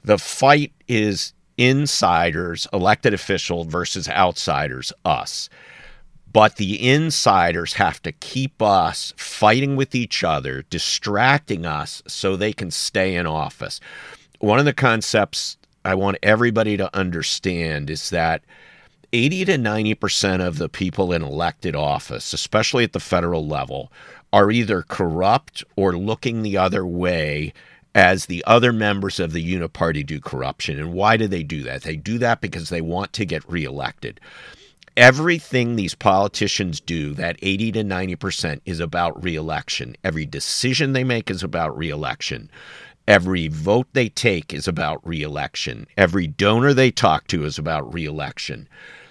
The 0.03 0.19
fight 0.19 0.73
is 0.89 1.33
insiders, 1.57 2.67
elected 2.73 3.15
official 3.15 3.65
versus 3.65 4.09
outsiders, 4.09 4.93
us. 5.05 5.49
But 6.33 6.57
the 6.57 6.89
insiders 6.89 7.75
have 7.75 8.03
to 8.03 8.13
keep 8.13 8.61
us 8.61 9.15
fighting 9.17 9.77
with 9.77 9.95
each 9.95 10.25
other, 10.25 10.65
distracting 10.69 11.65
us 11.65 12.03
so 12.09 12.35
they 12.35 12.53
can 12.53 12.71
stay 12.71 13.15
in 13.15 13.27
office. 13.27 13.81
One 14.41 14.59
of 14.59 14.65
the 14.65 14.73
concepts 14.73 15.57
I 15.85 15.95
want 15.95 16.19
everybody 16.23 16.77
to 16.77 16.95
understand 16.97 17.89
is 17.89 18.11
that 18.11 18.43
80 19.13 19.45
to 19.45 19.59
90% 19.59 20.45
of 20.45 20.59
the 20.59 20.69
people 20.69 21.13
in 21.13 21.23
elected 21.23 21.77
office, 21.77 22.33
especially 22.33 22.83
at 22.83 22.93
the 22.93 23.01
federal 23.01 23.47
level, 23.47 23.93
are 24.33 24.51
either 24.51 24.83
corrupt 24.83 25.63
or 25.77 25.97
looking 25.97 26.43
the 26.43 26.57
other 26.57 26.85
way 26.85 27.53
as 27.95 28.27
the 28.27 28.45
other 28.47 28.73
members 28.73 29.21
of 29.21 29.33
the 29.33 29.55
Uniparty 29.55 30.05
do 30.05 30.21
corruption. 30.21 30.79
And 30.79 30.93
why 30.93 31.17
do 31.17 31.29
they 31.29 31.43
do 31.43 31.63
that? 31.63 31.83
They 31.83 31.97
do 31.97 32.19
that 32.19 32.41
because 32.41 32.69
they 32.69 32.81
want 32.81 33.13
to 33.15 33.25
get 33.25 33.49
reelected. 33.49 34.21
Everything 34.97 35.75
these 35.75 35.95
politicians 35.95 36.81
do, 36.81 37.15
that 37.15 37.37
80 37.43 37.73
to 37.73 37.85
90%, 37.85 38.61
is 38.65 38.81
about 38.81 39.23
reelection. 39.23 39.97
Every 40.05 40.27
decision 40.27 40.93
they 40.93 41.05
make 41.05 41.31
is 41.31 41.43
about 41.43 41.77
reelection. 41.77 42.51
Every 43.07 43.49
vote 43.49 43.89
they 43.93 44.09
take 44.09 44.55
is 44.55 44.67
about 44.67 45.07
reelection. 45.07 45.87
Every 45.97 46.27
donor 46.27 46.73
they 46.73 46.91
talk 46.91 47.27
to 47.29 47.45
is 47.45 47.59
about 47.59 47.93
reelection. 47.93 48.69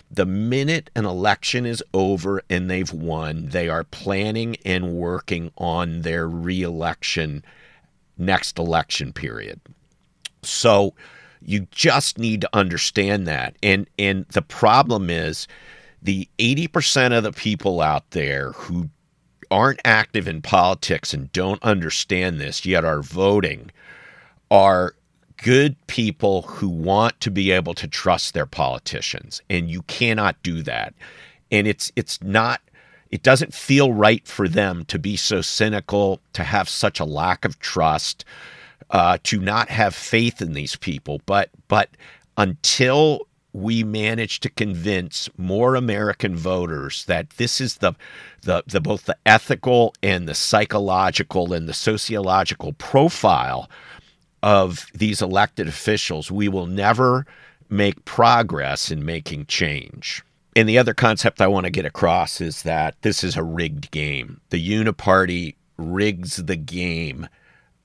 The 0.10 0.26
minute 0.26 0.90
an 0.96 1.06
election 1.06 1.66
is 1.66 1.84
over 1.94 2.42
and 2.50 2.70
they've 2.70 2.94
won, 2.94 3.48
they 3.50 3.68
are 3.68 3.84
planning 3.84 4.56
and 4.66 4.94
working 4.94 5.52
on 5.58 6.02
their 6.02 6.28
reelection 6.28 7.44
next 8.18 8.60
election 8.60 9.14
period. 9.14 9.60
So 10.42 10.94
you 11.42 11.68
just 11.72 12.18
need 12.18 12.42
to 12.42 12.50
understand 12.54 13.28
that. 13.28 13.56
And 13.64 13.88
and 13.98 14.26
the 14.30 14.42
problem 14.42 15.10
is 15.10 15.48
the 16.02 16.28
80% 16.38 17.18
of 17.18 17.24
the 17.24 17.32
people 17.32 17.80
out 17.80 18.12
there 18.12 18.52
who 18.52 18.90
aren't 19.50 19.80
active 19.86 20.28
in 20.28 20.42
politics 20.42 21.14
and 21.14 21.32
don't 21.32 21.62
understand 21.64 22.40
this 22.40 22.66
yet 22.66 22.84
are 22.84 23.02
voting 23.02 23.72
are 24.52 24.96
good 25.38 25.76
people 25.88 26.44
who 26.44 26.68
want 26.68 27.20
to 27.22 27.30
be 27.30 27.52
able 27.52 27.74
to 27.74 27.88
trust 27.88 28.34
their 28.34 28.46
politicians 28.46 29.42
and 29.50 29.70
you 29.70 29.82
cannot 29.84 30.42
do 30.42 30.64
that 30.64 30.94
and 31.52 31.68
it's 31.68 31.92
it's 31.96 32.22
not 32.22 32.62
it 33.14 33.22
doesn't 33.22 33.54
feel 33.54 33.94
right 33.94 34.28
for 34.28 34.48
them 34.50 34.86
to 34.86 34.98
be 34.98 35.16
so 35.16 35.40
cynical, 35.40 36.20
to 36.34 36.44
have 36.44 36.68
such 36.68 37.00
a 37.00 37.06
lack 37.06 37.46
of 37.46 37.60
trust, 37.60 38.26
uh, 38.90 39.20
to 39.22 39.40
not 39.40 39.70
have 39.70 39.94
faith 39.94 40.42
in 40.42 40.54
these 40.54 40.76
people. 40.78 41.22
But 41.28 41.52
but 41.68 41.90
until 42.38 43.28
we 43.54 43.84
manage 43.84 44.40
to 44.40 44.50
convince 44.50 45.30
more 45.38 45.76
American 45.76 46.36
voters 46.36 47.06
that 47.06 47.30
this 47.38 47.62
is 47.62 47.78
the, 47.78 47.94
the, 48.42 48.64
the 48.66 48.82
both 48.82 49.06
the 49.06 49.18
ethical 49.28 49.94
and 50.02 50.28
the 50.28 50.34
psychological 50.34 51.54
and 51.54 51.70
the 51.70 51.74
sociological 51.74 52.74
profile 52.74 53.70
of 54.42 54.88
these 54.96 55.22
elected 55.22 55.68
officials, 55.68 56.32
we 56.32 56.48
will 56.48 56.66
never 56.66 57.28
make 57.70 58.06
progress 58.06 58.90
in 58.90 59.06
making 59.06 59.46
change. 59.46 60.24
And 60.56 60.70
the 60.70 60.78
other 60.78 60.94
concept 60.94 61.42
I 61.42 61.48
want 61.48 61.66
to 61.66 61.72
get 61.72 61.86
across 61.86 62.40
is 62.40 62.64
that 62.64 62.96
this 63.02 63.24
is 63.24 63.36
a 63.36 63.44
rigged 63.44 63.92
game. 63.92 64.42
The 64.50 64.70
Uniparty 64.70 65.56
rigs 65.78 66.38
the 66.38 66.56
game 66.56 67.28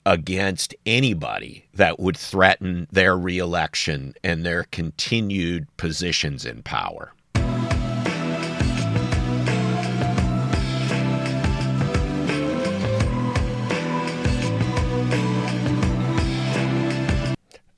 against 0.05 0.75
anybody 0.85 1.67
that 1.73 1.99
would 1.99 2.17
threaten 2.17 2.87
their 2.91 3.17
reelection 3.17 4.13
and 4.23 4.45
their 4.45 4.63
continued 4.65 5.67
positions 5.77 6.45
in 6.45 6.63
power. 6.63 7.13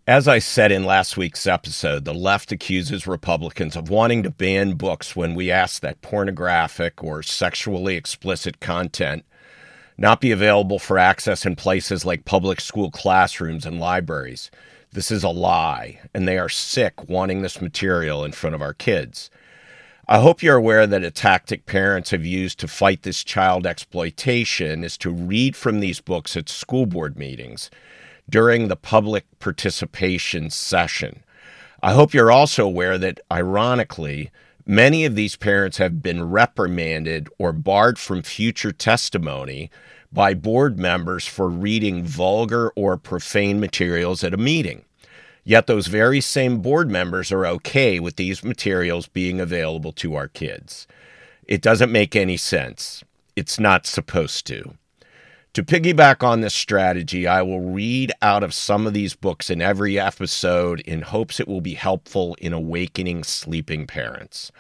As 0.08 0.28
I 0.28 0.40
said 0.40 0.72
in 0.72 0.84
last 0.84 1.16
week's 1.16 1.46
episode, 1.46 2.06
the 2.06 2.14
left 2.14 2.52
accuses 2.52 3.06
Republicans 3.06 3.76
of 3.76 3.92
wanting 3.92 4.24
to 4.24 4.32
ban 4.32 4.74
books 4.74 5.16
when 5.16 5.36
we 5.36 5.52
ask 5.52 5.80
that 5.82 6.02
pornographic 6.02 7.04
or 7.04 7.22
sexually 7.22 7.96
explicit 7.98 8.60
content 8.60 9.24
not 10.00 10.20
be 10.20 10.32
available 10.32 10.80
for 10.80 10.98
access 10.98 11.46
in 11.46 11.56
places 11.56 12.04
like 12.04 12.26
public 12.26 12.60
school 12.60 12.90
classrooms 12.90 13.64
and 13.64 13.80
libraries. 13.80 14.50
This 14.92 15.12
is 15.12 15.24
a 15.24 15.30
lie, 15.30 16.00
and 16.16 16.28
they 16.28 16.40
are 16.40 16.50
sick 16.50 17.08
wanting 17.08 17.44
this 17.44 17.62
material 17.62 18.26
in 18.26 18.32
front 18.32 18.56
of 18.56 18.62
our 18.62 18.74
kids. 18.74 19.30
I 20.08 20.20
hope 20.20 20.42
you're 20.42 20.56
aware 20.56 20.88
that 20.88 21.04
a 21.04 21.12
tactic 21.12 21.68
parents 21.68 22.10
have 22.10 22.26
used 22.26 22.58
to 22.62 22.68
fight 22.68 23.04
this 23.04 23.24
child 23.24 23.68
exploitation 23.68 24.84
is 24.84 24.98
to 24.98 25.12
read 25.12 25.56
from 25.56 25.80
these 25.80 26.02
books 26.02 26.36
at 26.36 26.50
school 26.50 26.88
board 26.88 27.20
meetings 27.20 27.70
during 28.32 28.68
the 28.68 28.76
public 28.76 29.26
participation 29.40 30.50
session. 30.50 31.22
I 31.84 31.94
hope 31.94 32.14
you're 32.14 32.32
also 32.32 32.66
aware 32.66 32.98
that, 32.98 33.20
ironically, 33.32 34.32
many 34.66 35.06
of 35.06 35.16
these 35.16 35.36
parents 35.36 35.78
have 35.78 36.02
been 36.02 36.30
reprimanded 36.30 37.30
or 37.38 37.52
barred 37.52 38.00
from 38.00 38.24
future 38.24 38.72
testimony 38.72 39.70
by 40.12 40.34
board 40.34 40.80
members 40.80 41.28
for 41.28 41.50
reading 41.50 42.04
vulgar 42.04 42.72
or 42.76 42.98
profane 42.98 43.60
materials 43.60 44.24
at 44.24 44.34
a 44.34 44.38
meeting. 44.38 44.86
Yet 45.44 45.68
those 45.68 45.88
very 45.88 46.22
same 46.22 46.62
board 46.62 46.90
members 46.90 47.32
are 47.32 47.46
okay 47.46 48.00
with 48.00 48.16
these 48.16 48.44
materials 48.44 49.08
being 49.08 49.40
available 49.40 49.92
to 49.94 50.16
our 50.16 50.28
kids. 50.28 50.88
It 51.46 51.62
doesn't 51.62 51.92
make 51.92 52.16
any 52.16 52.38
sense. 52.38 53.04
It's 53.36 53.60
not 53.60 53.88
supposed 53.88 54.46
to. 54.48 54.76
To 55.56 55.64
piggyback 55.64 56.24
on 56.24 56.40
this 56.40 56.54
strategy, 56.54 57.28
I 57.28 57.42
will 57.42 57.60
read 57.60 58.14
out 58.22 58.42
of 58.42 58.54
some 58.54 58.88
of 58.88 58.94
these 58.94 59.16
books 59.16 59.50
in 59.50 59.62
every 59.62 60.00
episode 60.00 60.80
in 60.80 61.02
hopes 61.02 61.42
it 61.42 61.48
will 61.48 61.60
be 61.60 61.74
helpful 61.74 62.38
in 62.40 62.54
awakening 62.54 63.26
sleeping 63.26 63.86
parents. 63.86 64.54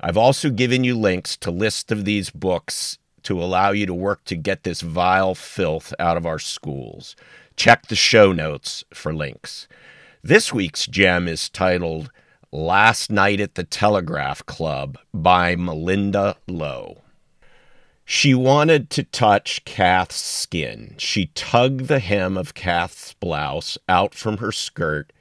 I've 0.00 0.16
also 0.16 0.50
given 0.50 0.84
you 0.84 0.96
links 0.96 1.36
to 1.38 1.50
lists 1.50 1.90
of 1.90 2.04
these 2.04 2.30
books 2.30 2.96
to 3.24 3.42
allow 3.42 3.72
you 3.72 3.86
to 3.86 3.92
work 3.92 4.22
to 4.26 4.36
get 4.36 4.62
this 4.62 4.82
vile 4.82 5.34
filth 5.34 5.92
out 5.98 6.16
of 6.16 6.26
our 6.26 6.38
schools. 6.38 7.16
Check 7.56 7.88
the 7.88 7.96
show 7.96 8.32
notes 8.32 8.84
for 8.94 9.12
links. 9.12 9.66
This 10.22 10.52
week's 10.52 10.86
gem 10.86 11.26
is 11.26 11.48
titled 11.48 12.12
Last 12.52 13.10
Night 13.10 13.40
at 13.40 13.56
the 13.56 13.64
Telegraph 13.64 14.46
Club 14.46 14.96
by 15.12 15.56
Malinda 15.56 16.36
Lo. 16.46 17.02
She 18.12 18.34
wanted 18.34 18.90
to 18.90 19.04
touch 19.04 19.64
Kath's 19.64 20.16
skin. 20.16 20.96
She 20.98 21.26
tugged 21.26 21.86
the 21.86 22.00
hem 22.00 22.36
of 22.36 22.54
Kath's 22.54 23.14
blouse 23.14 23.78
out 23.88 24.16
from 24.16 24.38
her 24.38 24.50
skirt 24.50 25.12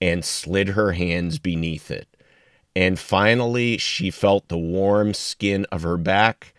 and 0.00 0.24
slid 0.24 0.70
her 0.70 0.92
hands 0.92 1.38
beneath 1.38 1.92
it. 1.92 2.08
And 2.74 2.98
finally, 2.98 3.78
she 3.78 4.10
felt 4.10 4.48
the 4.48 4.58
warm 4.58 5.14
skin 5.14 5.64
of 5.70 5.82
her 5.82 5.96
back 5.96 6.52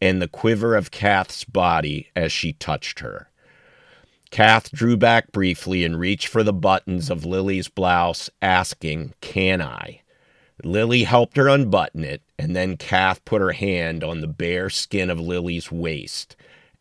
and 0.00 0.20
the 0.20 0.26
quiver 0.26 0.74
of 0.74 0.90
Kath's 0.90 1.44
body 1.44 2.08
as 2.16 2.32
she 2.32 2.54
touched 2.54 2.98
her. 2.98 3.30
Kath 4.32 4.72
drew 4.72 4.96
back 4.96 5.30
briefly 5.30 5.84
and 5.84 6.00
reached 6.00 6.26
for 6.26 6.42
the 6.42 6.52
buttons 6.52 7.08
of 7.08 7.24
Lily's 7.24 7.68
blouse, 7.68 8.30
asking, 8.42 9.14
Can 9.20 9.62
I? 9.62 10.00
Lily 10.64 11.04
helped 11.04 11.36
her 11.36 11.48
unbutton 11.48 12.04
it, 12.04 12.22
and 12.38 12.54
then 12.54 12.76
Kath 12.76 13.24
put 13.24 13.40
her 13.40 13.52
hand 13.52 14.02
on 14.04 14.20
the 14.20 14.26
bare 14.26 14.70
skin 14.70 15.10
of 15.10 15.20
Lily's 15.20 15.70
waist, 15.70 16.36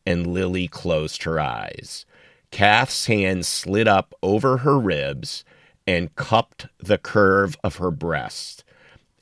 and 0.05 0.27
Lily 0.27 0.67
closed 0.67 1.23
her 1.23 1.39
eyes. 1.39 2.05
Kath's 2.51 3.05
hand 3.05 3.45
slid 3.45 3.87
up 3.87 4.13
over 4.23 4.57
her 4.57 4.79
ribs 4.79 5.43
and 5.85 6.15
cupped 6.15 6.67
the 6.79 6.97
curve 6.97 7.55
of 7.63 7.77
her 7.77 7.91
breast, 7.91 8.63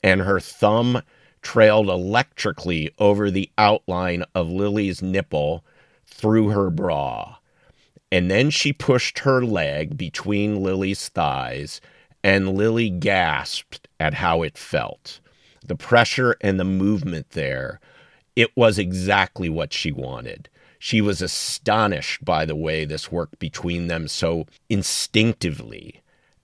and 0.02 0.22
her 0.22 0.40
thumb 0.40 1.02
trailed 1.42 1.88
electrically 1.88 2.90
over 2.98 3.30
the 3.30 3.50
outline 3.56 4.24
of 4.34 4.50
Lily's 4.50 5.02
nipple 5.02 5.64
through 6.06 6.48
her 6.48 6.70
bra. 6.70 7.36
And 8.10 8.30
then 8.30 8.50
she 8.50 8.72
pushed 8.72 9.20
her 9.20 9.44
leg 9.44 9.96
between 9.96 10.62
Lily's 10.62 11.08
thighs, 11.08 11.80
and 12.22 12.54
Lily 12.54 12.90
gasped 12.90 13.88
at 14.00 14.14
how 14.14 14.42
it 14.42 14.58
felt. 14.58 15.20
The 15.64 15.76
pressure 15.76 16.36
and 16.40 16.58
the 16.58 16.64
movement 16.64 17.30
there, 17.30 17.80
it 18.36 18.56
was 18.56 18.78
exactly 18.78 19.48
what 19.48 19.72
she 19.72 19.92
wanted. 19.92 20.48
She 20.78 21.00
was 21.00 21.20
astonished 21.20 22.24
by 22.24 22.44
the 22.44 22.56
way 22.56 22.84
this 22.84 23.10
worked 23.10 23.38
between 23.38 23.88
them 23.88 24.08
so 24.08 24.46
instinctively, 24.68 26.02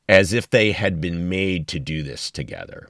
as 0.09 0.33
if 0.33 0.51
they 0.51 0.73
had 0.73 1.01
been 1.01 1.29
made 1.29 1.69
to 1.69 1.79
do 1.79 2.03
this 2.03 2.31
together. 2.31 2.89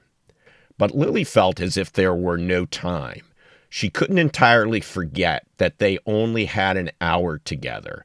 But 0.78 0.94
Lily 0.94 1.24
felt 1.24 1.60
as 1.60 1.76
if 1.76 1.92
there 1.92 2.14
were 2.14 2.38
no 2.38 2.66
time. 2.66 3.22
She 3.68 3.90
couldn't 3.90 4.18
entirely 4.18 4.80
forget 4.80 5.46
that 5.58 5.78
they 5.78 5.98
only 6.06 6.46
had 6.46 6.76
an 6.76 6.90
hour 7.00 7.38
together 7.38 8.04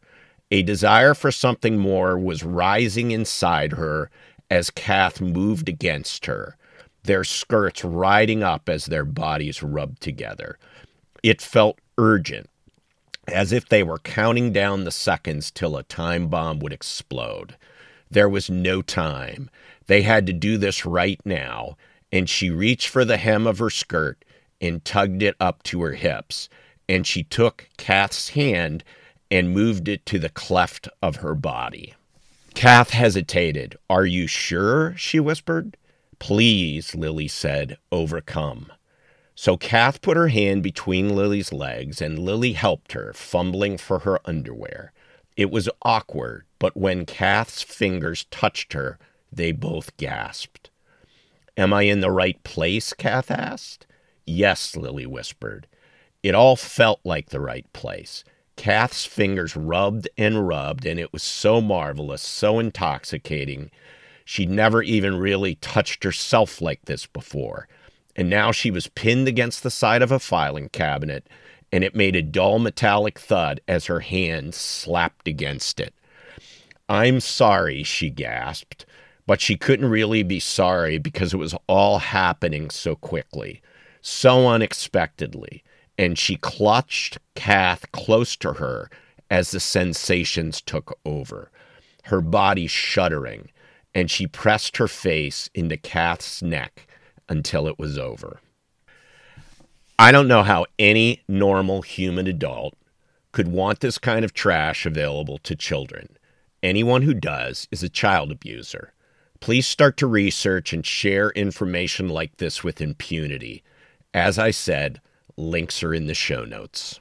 a 0.52 0.64
desire 0.64 1.14
for 1.14 1.32
something 1.32 1.78
more 1.78 2.18
was 2.18 2.44
rising 2.44 3.12
inside 3.12 3.74
her 3.74 4.10
as 4.50 4.70
Kath 4.70 5.22
moved 5.22 5.70
against 5.70 6.26
her, 6.26 6.58
their 7.04 7.24
skirts 7.24 7.84
riding 7.84 8.44
up 8.44 8.68
as 8.68 8.86
their 8.86 9.06
bodies 9.06 9.64
rubbed 9.64 10.02
together. 10.02 10.58
It 11.24 11.42
felt 11.42 11.80
urgent, 11.98 12.50
as 13.28 13.52
if 13.52 13.68
they 13.68 13.84
were 13.84 14.00
counting 14.00 14.52
down 14.52 14.84
the 14.84 14.92
seconds 14.92 15.52
till 15.52 15.78
a 15.78 15.84
time 15.84 16.28
bomb 16.28 16.60
would 16.60 16.74
explode. 16.74 17.56
There 18.10 18.30
was 18.30 18.50
no 18.50 18.82
time. 18.82 19.50
They 19.88 20.02
had 20.02 20.26
to 20.28 20.34
do 20.34 20.58
this 20.58 20.86
right 20.86 21.20
now, 21.26 21.78
and 22.12 22.30
she 22.30 22.50
reached 22.50 22.88
for 22.88 23.06
the 23.06 23.18
hem 23.18 23.46
of 23.46 23.60
her 23.60 23.70
skirt 23.70 24.26
and 24.60 24.84
tugged 24.84 25.22
it 25.22 25.36
up 25.40 25.64
to 25.64 25.82
her 25.82 25.94
hips, 25.94 26.50
and 26.88 27.06
she 27.06 27.24
took 27.24 27.70
Kath's 27.78 28.30
hand 28.30 28.84
and 29.32 29.54
moved 29.54 29.88
it 29.88 30.06
to 30.08 30.18
the 30.18 30.30
cleft 30.30 30.90
of 31.02 31.18
her 31.18 31.36
body. 31.36 31.94
Kath 32.60 32.90
hesitated. 32.90 33.78
Are 33.90 34.06
you 34.06 34.28
sure? 34.28 34.94
she 34.98 35.18
whispered. 35.18 35.78
Please, 36.20 36.94
Lily 36.94 37.30
said, 37.30 37.78
overcome. 37.90 38.70
So 39.34 39.56
Kath 39.56 40.02
put 40.02 40.18
her 40.18 40.28
hand 40.28 40.62
between 40.62 41.16
Lily's 41.16 41.54
legs, 41.54 42.02
and 42.02 42.20
Lily 42.20 42.52
helped 42.52 42.92
her, 42.92 43.14
fumbling 43.14 43.78
for 43.78 44.00
her 44.00 44.20
underwear. 44.26 44.92
It 45.38 45.52
was 45.52 45.70
awkward, 45.84 46.44
but 46.60 46.76
when 46.76 47.06
Kath's 47.06 47.62
fingers 47.62 48.26
touched 48.26 48.74
her, 48.74 49.00
they 49.32 49.54
both 49.54 49.96
gasped. 49.96 50.70
Am 51.56 51.72
I 51.72 51.84
in 51.84 52.02
the 52.02 52.12
right 52.12 52.44
place? 52.44 52.92
Kath 52.92 53.32
asked. 53.32 53.88
Yes, 54.26 54.76
Lily 54.76 55.06
whispered. 55.06 55.66
It 56.22 56.36
all 56.36 56.58
felt 56.58 57.00
like 57.06 57.30
the 57.30 57.40
right 57.40 57.72
place. 57.72 58.26
Kath's 58.60 59.06
fingers 59.06 59.56
rubbed 59.56 60.10
and 60.18 60.46
rubbed, 60.46 60.86
and 60.86 61.00
it 61.00 61.14
was 61.14 61.24
so 61.24 61.62
marvelous, 61.62 62.22
so 62.22 62.60
intoxicating. 62.60 63.72
She'd 64.26 64.50
never 64.50 64.84
even 64.84 65.16
really 65.16 65.56
touched 65.56 66.04
herself 66.04 66.60
like 66.60 66.84
this 66.84 67.06
before. 67.06 67.70
And 68.18 68.30
now 68.30 68.52
she 68.52 68.70
was 68.70 68.88
pinned 68.88 69.30
against 69.30 69.64
the 69.64 69.72
side 69.72 70.02
of 70.02 70.12
a 70.12 70.20
filing 70.20 70.68
cabinet, 70.68 71.26
and 71.72 71.86
it 71.86 71.96
made 71.96 72.18
a 72.18 72.22
dull 72.22 72.60
metallic 72.60 73.18
thud 73.18 73.62
as 73.66 73.86
her 73.86 74.02
hand 74.02 74.54
slapped 74.54 75.26
against 75.26 75.80
it. 75.80 75.94
I'm 76.90 77.22
sorry, 77.22 77.84
she 77.84 78.10
gasped, 78.10 78.86
but 79.26 79.40
she 79.40 79.56
couldn't 79.56 79.90
really 79.90 80.22
be 80.22 80.42
sorry 80.42 80.98
because 80.98 81.34
it 81.34 81.38
was 81.38 81.56
all 81.68 82.00
happening 82.00 82.72
so 82.72 82.98
quickly, 82.98 83.62
so 84.02 84.50
unexpectedly 84.50 85.64
and 86.00 86.18
she 86.18 86.38
clutched 86.38 87.18
Kath 87.36 87.92
close 87.92 88.38
to 88.38 88.54
her 88.54 88.90
as 89.30 89.52
the 89.52 89.60
sensations 89.60 90.62
took 90.62 90.98
over, 91.04 91.52
her 92.06 92.22
body 92.22 92.68
shuddering, 92.68 93.50
and 93.94 94.10
she 94.10 94.26
pressed 94.26 94.78
her 94.78 94.88
face 94.88 95.50
into 95.54 95.76
Kath's 95.76 96.42
neck 96.42 96.88
until 97.28 97.68
it 97.68 97.78
was 97.78 97.98
over. 97.98 98.40
I 100.00 100.14
don't 100.14 100.30
know 100.30 100.42
how 100.42 100.68
any 100.80 101.22
normal 101.28 101.82
human 101.82 102.28
adult 102.28 102.76
could 103.34 103.50
want 103.50 103.82
this 103.82 103.98
kind 103.98 104.24
of 104.24 104.34
trash 104.34 104.86
available 104.86 105.38
to 105.40 105.54
children. 105.54 106.18
Anyone 106.64 107.02
who 107.02 107.14
does 107.14 107.68
is 107.72 107.84
a 107.84 107.90
child 107.90 108.32
abuser. 108.32 108.94
Please 109.42 109.68
start 109.68 109.98
to 109.98 110.08
research 110.08 110.72
and 110.72 110.86
share 110.86 111.32
information 111.32 112.08
like 112.08 112.38
this 112.38 112.64
with 112.64 112.80
impunity. 112.80 113.64
As 114.14 114.40
I 114.40 114.52
said, 114.52 115.02
Links 115.40 115.82
are 115.84 115.94
in 115.94 116.08
the 116.08 116.14
show 116.14 116.44
notes. 116.44 117.00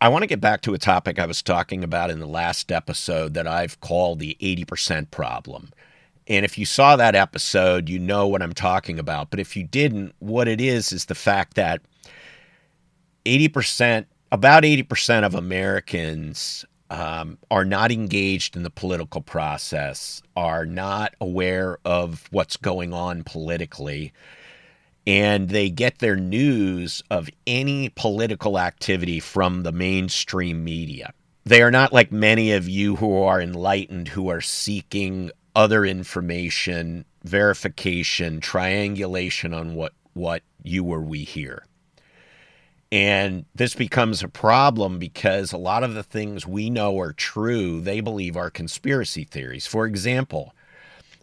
I 0.00 0.08
want 0.08 0.22
to 0.22 0.26
get 0.26 0.40
back 0.40 0.62
to 0.62 0.74
a 0.74 0.78
topic 0.78 1.18
I 1.18 1.26
was 1.26 1.42
talking 1.42 1.84
about 1.84 2.10
in 2.10 2.18
the 2.18 2.26
last 2.26 2.72
episode 2.72 3.34
that 3.34 3.46
I've 3.46 3.80
called 3.80 4.18
the 4.18 4.36
80% 4.40 5.12
problem. 5.12 5.70
And 6.26 6.44
if 6.44 6.58
you 6.58 6.66
saw 6.66 6.96
that 6.96 7.14
episode, 7.14 7.88
you 7.88 8.00
know 8.00 8.26
what 8.26 8.42
I'm 8.42 8.52
talking 8.52 8.98
about. 8.98 9.30
But 9.30 9.38
if 9.38 9.56
you 9.56 9.62
didn't, 9.62 10.12
what 10.18 10.48
it 10.48 10.60
is 10.60 10.90
is 10.90 11.04
the 11.04 11.14
fact 11.14 11.54
that 11.54 11.80
80%, 13.24 14.06
about 14.32 14.64
80% 14.64 15.24
of 15.24 15.36
Americans 15.36 16.64
um, 16.90 17.38
are 17.50 17.64
not 17.64 17.92
engaged 17.92 18.56
in 18.56 18.64
the 18.64 18.70
political 18.70 19.20
process, 19.20 20.20
are 20.36 20.66
not 20.66 21.14
aware 21.20 21.78
of 21.84 22.26
what's 22.32 22.56
going 22.56 22.92
on 22.92 23.22
politically 23.22 24.12
and 25.06 25.50
they 25.50 25.68
get 25.68 25.98
their 25.98 26.16
news 26.16 27.02
of 27.10 27.28
any 27.46 27.90
political 27.90 28.58
activity 28.58 29.20
from 29.20 29.62
the 29.62 29.72
mainstream 29.72 30.64
media. 30.64 31.12
They 31.44 31.62
are 31.62 31.70
not 31.70 31.92
like 31.92 32.10
many 32.10 32.52
of 32.52 32.68
you 32.68 32.96
who 32.96 33.22
are 33.22 33.40
enlightened 33.40 34.08
who 34.08 34.28
are 34.30 34.40
seeking 34.40 35.30
other 35.54 35.84
information, 35.84 37.04
verification, 37.22 38.40
triangulation 38.40 39.52
on 39.52 39.74
what, 39.74 39.92
what 40.14 40.42
you 40.62 40.84
or 40.84 41.00
we 41.00 41.24
hear. 41.24 41.64
And 42.90 43.44
this 43.54 43.74
becomes 43.74 44.22
a 44.22 44.28
problem 44.28 44.98
because 44.98 45.52
a 45.52 45.58
lot 45.58 45.82
of 45.82 45.94
the 45.94 46.02
things 46.02 46.46
we 46.46 46.70
know 46.70 46.98
are 46.98 47.12
true, 47.12 47.80
they 47.80 48.00
believe 48.00 48.36
are 48.36 48.50
conspiracy 48.50 49.24
theories. 49.24 49.66
For 49.66 49.84
example, 49.84 50.54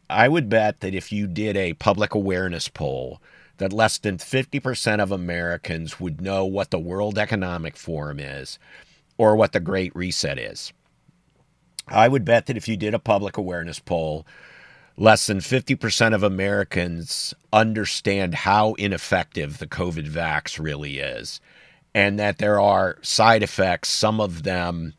I 0.09 0.27
would 0.27 0.49
bet 0.49 0.81
that 0.81 0.93
if 0.93 1.11
you 1.11 1.27
did 1.27 1.55
a 1.55 1.73
public 1.73 2.13
awareness 2.13 2.67
poll 2.67 3.21
that 3.61 3.71
less 3.71 3.99
than 3.99 4.17
50% 4.17 4.99
of 4.99 5.11
Americans 5.11 5.99
would 5.99 6.19
know 6.19 6.43
what 6.45 6.71
the 6.71 6.79
World 6.79 7.19
Economic 7.19 7.77
Forum 7.77 8.19
is 8.19 8.57
or 9.19 9.35
what 9.35 9.51
the 9.51 9.59
Great 9.59 9.95
Reset 9.95 10.39
is. 10.39 10.73
I 11.87 12.07
would 12.07 12.25
bet 12.25 12.47
that 12.47 12.57
if 12.57 12.67
you 12.67 12.75
did 12.75 12.95
a 12.95 12.99
public 12.99 13.37
awareness 13.37 13.77
poll, 13.77 14.25
less 14.97 15.27
than 15.27 15.41
50% 15.41 16.15
of 16.15 16.23
Americans 16.23 17.35
understand 17.53 18.33
how 18.33 18.73
ineffective 18.79 19.59
the 19.59 19.67
COVID 19.67 20.09
vax 20.09 20.57
really 20.57 20.97
is, 20.97 21.39
and 21.93 22.17
that 22.17 22.39
there 22.39 22.59
are 22.59 22.97
side 23.03 23.43
effects, 23.43 23.89
some 23.89 24.19
of 24.19 24.41
them 24.41 24.95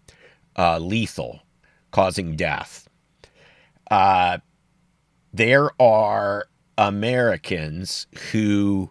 uh, 0.56 0.78
lethal, 0.78 1.40
causing 1.90 2.36
death. 2.36 2.88
Uh, 3.90 4.38
there 5.32 5.70
are 5.82 6.46
Americans 6.78 8.06
who 8.32 8.90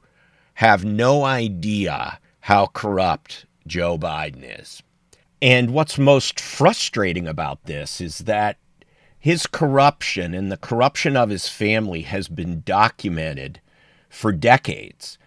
have 0.55 0.85
no 0.85 1.23
idea 1.23 2.19
how 2.41 2.67
corrupt 2.67 3.45
Joe 3.67 3.97
Biden 3.97 4.59
is. 4.59 4.83
And 5.41 5.71
what's 5.71 5.97
most 5.97 6.39
frustrating 6.39 7.27
about 7.27 7.65
this 7.65 7.99
is 7.99 8.19
that 8.19 8.57
his 9.17 9.47
corruption 9.47 10.33
and 10.33 10.51
the 10.51 10.57
corruption 10.57 11.15
of 11.15 11.29
his 11.29 11.47
family 11.47 12.01
has 12.01 12.27
been 12.27 12.61
documented 12.65 13.59
for 14.09 14.31
decades. 14.31 15.17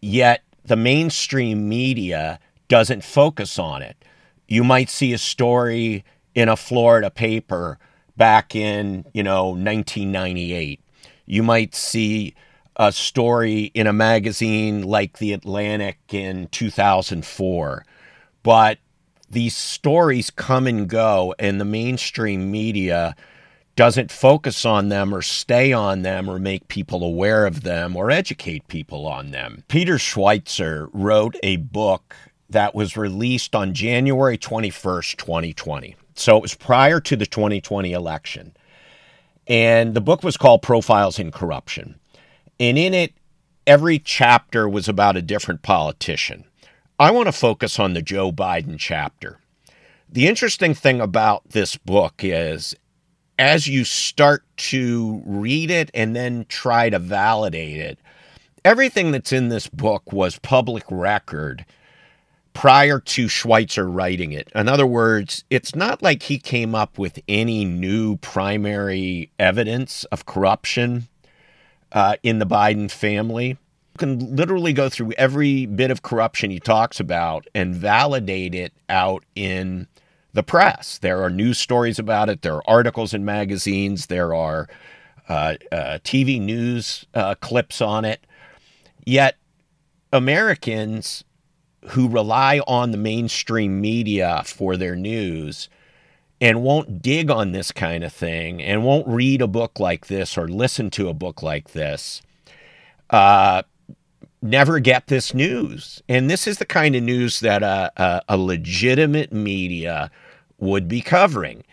Yet 0.00 0.42
the 0.64 0.76
mainstream 0.76 1.68
media 1.68 2.38
doesn't 2.68 3.04
focus 3.04 3.58
on 3.58 3.82
it. 3.82 4.02
You 4.46 4.64
might 4.64 4.88
see 4.88 5.12
a 5.12 5.18
story 5.18 6.04
in 6.34 6.48
a 6.48 6.56
Florida 6.56 7.10
paper 7.10 7.78
back 8.16 8.54
in, 8.54 9.04
you 9.12 9.22
know, 9.22 9.46
1998 9.48 10.80
you 11.30 11.44
might 11.44 11.76
see 11.76 12.34
a 12.74 12.90
story 12.90 13.70
in 13.74 13.86
a 13.86 13.92
magazine 13.92 14.82
like 14.82 15.18
The 15.18 15.32
Atlantic 15.32 15.98
in 16.08 16.48
2004. 16.48 17.84
But 18.42 18.78
these 19.30 19.56
stories 19.56 20.30
come 20.30 20.66
and 20.66 20.88
go, 20.88 21.34
and 21.38 21.60
the 21.60 21.64
mainstream 21.64 22.50
media 22.50 23.14
doesn't 23.76 24.10
focus 24.10 24.64
on 24.64 24.88
them 24.88 25.14
or 25.14 25.22
stay 25.22 25.72
on 25.72 26.02
them 26.02 26.28
or 26.28 26.40
make 26.40 26.66
people 26.66 27.04
aware 27.04 27.46
of 27.46 27.62
them 27.62 27.94
or 27.96 28.10
educate 28.10 28.66
people 28.66 29.06
on 29.06 29.30
them. 29.30 29.62
Peter 29.68 29.96
Schweizer 29.96 30.90
wrote 30.92 31.36
a 31.44 31.56
book 31.56 32.16
that 32.48 32.74
was 32.74 32.96
released 32.96 33.54
on 33.54 33.72
January 33.72 34.36
21st, 34.36 35.16
2020. 35.16 35.94
So 36.14 36.36
it 36.36 36.42
was 36.42 36.54
prior 36.54 37.00
to 37.00 37.14
the 37.14 37.24
2020 37.24 37.92
election. 37.92 38.52
And 39.50 39.94
the 39.94 40.00
book 40.00 40.22
was 40.22 40.36
called 40.36 40.62
Profiles 40.62 41.18
in 41.18 41.32
Corruption. 41.32 41.98
And 42.60 42.78
in 42.78 42.94
it, 42.94 43.12
every 43.66 43.98
chapter 43.98 44.68
was 44.68 44.88
about 44.88 45.16
a 45.16 45.22
different 45.22 45.62
politician. 45.62 46.44
I 47.00 47.10
want 47.10 47.26
to 47.26 47.32
focus 47.32 47.80
on 47.80 47.92
the 47.92 48.00
Joe 48.00 48.30
Biden 48.30 48.78
chapter. 48.78 49.40
The 50.08 50.28
interesting 50.28 50.72
thing 50.72 51.00
about 51.00 51.48
this 51.50 51.76
book 51.76 52.14
is 52.20 52.76
as 53.40 53.66
you 53.66 53.84
start 53.84 54.44
to 54.56 55.20
read 55.26 55.70
it 55.70 55.90
and 55.94 56.14
then 56.14 56.44
try 56.48 56.88
to 56.88 57.00
validate 57.00 57.78
it, 57.78 57.98
everything 58.64 59.10
that's 59.10 59.32
in 59.32 59.48
this 59.48 59.66
book 59.66 60.12
was 60.12 60.38
public 60.38 60.84
record 60.90 61.64
prior 62.52 62.98
to 62.98 63.26
Schweizer 63.26 63.86
writing 63.92 64.32
it. 64.32 64.50
In 64.54 64.68
other 64.68 64.86
words, 64.86 65.44
it's 65.50 65.74
not 65.74 66.02
like 66.02 66.24
he 66.24 66.38
came 66.38 66.74
up 66.74 66.98
with 66.98 67.18
any 67.28 67.64
new 67.64 68.16
primary 68.16 69.30
evidence 69.38 70.04
of 70.04 70.26
corruption 70.26 71.08
uh, 71.92 72.16
in 72.22 72.38
the 72.38 72.46
Biden 72.46 72.90
family. 72.90 73.48
You 73.48 73.98
can 73.98 74.36
literally 74.36 74.72
go 74.72 74.88
through 74.88 75.12
every 75.12 75.66
bit 75.66 75.90
of 75.90 76.02
corruption 76.02 76.50
he 76.50 76.60
talks 76.60 77.00
about 77.00 77.46
and 77.54 77.74
validate 77.74 78.54
it 78.54 78.72
out 78.88 79.24
in 79.34 79.86
the 80.32 80.42
press. 80.42 80.98
There 80.98 81.22
are 81.22 81.30
news 81.30 81.58
stories 81.58 81.98
about 81.98 82.28
it. 82.28 82.42
There 82.42 82.54
are 82.54 82.62
articles 82.66 83.14
in 83.14 83.24
magazines. 83.24 84.06
There 84.06 84.34
are 84.34 84.68
uh, 85.28 85.54
uh, 85.72 85.98
TV 86.04 86.40
news 86.40 87.06
uh, 87.14 87.34
clips 87.36 87.80
on 87.80 88.04
it. 88.04 88.26
Yet, 89.04 89.36
Americans 90.12 91.24
who 91.88 92.08
rely 92.08 92.60
on 92.66 92.90
the 92.90 92.98
mainstream 92.98 93.80
media 93.80 94.42
for 94.44 94.76
their 94.76 94.96
news 94.96 95.68
and 96.40 96.62
won't 96.62 97.02
dig 97.02 97.30
on 97.30 97.52
this 97.52 97.72
kind 97.72 98.04
of 98.04 98.12
thing 98.12 98.62
and 98.62 98.84
won't 98.84 99.06
read 99.08 99.42
a 99.42 99.46
book 99.46 99.80
like 99.80 100.06
this 100.06 100.36
or 100.38 100.48
listen 100.48 100.90
to 100.90 101.08
a 101.08 101.14
book 101.14 101.42
like 101.42 101.72
this 101.72 102.22
uh, 103.10 103.62
never 104.42 104.78
get 104.78 105.08
this 105.08 105.34
news. 105.34 106.02
And 106.08 106.30
this 106.30 106.46
is 106.46 106.58
the 106.58 106.66
kind 106.66 106.96
of 106.96 107.02
news 107.02 107.40
that 107.40 107.62
a, 107.62 107.92
a, 107.96 108.22
a 108.30 108.36
legitimate 108.36 109.32
media 109.32 110.10
would 110.58 110.88
be 110.88 111.00
covering. 111.00 111.64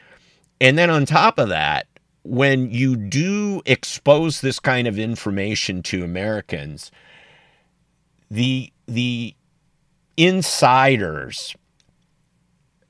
And 0.60 0.78
then 0.78 0.90
on 0.90 1.06
top 1.06 1.38
of 1.38 1.50
that, 1.50 1.88
when 2.24 2.72
you 2.72 2.96
do 2.96 3.62
expose 3.66 4.42
this 4.42 4.60
kind 4.60 4.88
of 4.88 5.00
information 5.00 5.82
to 5.84 6.04
Americans, 6.04 6.92
the 8.30 8.72
the 8.86 9.36
insiders 10.18 11.56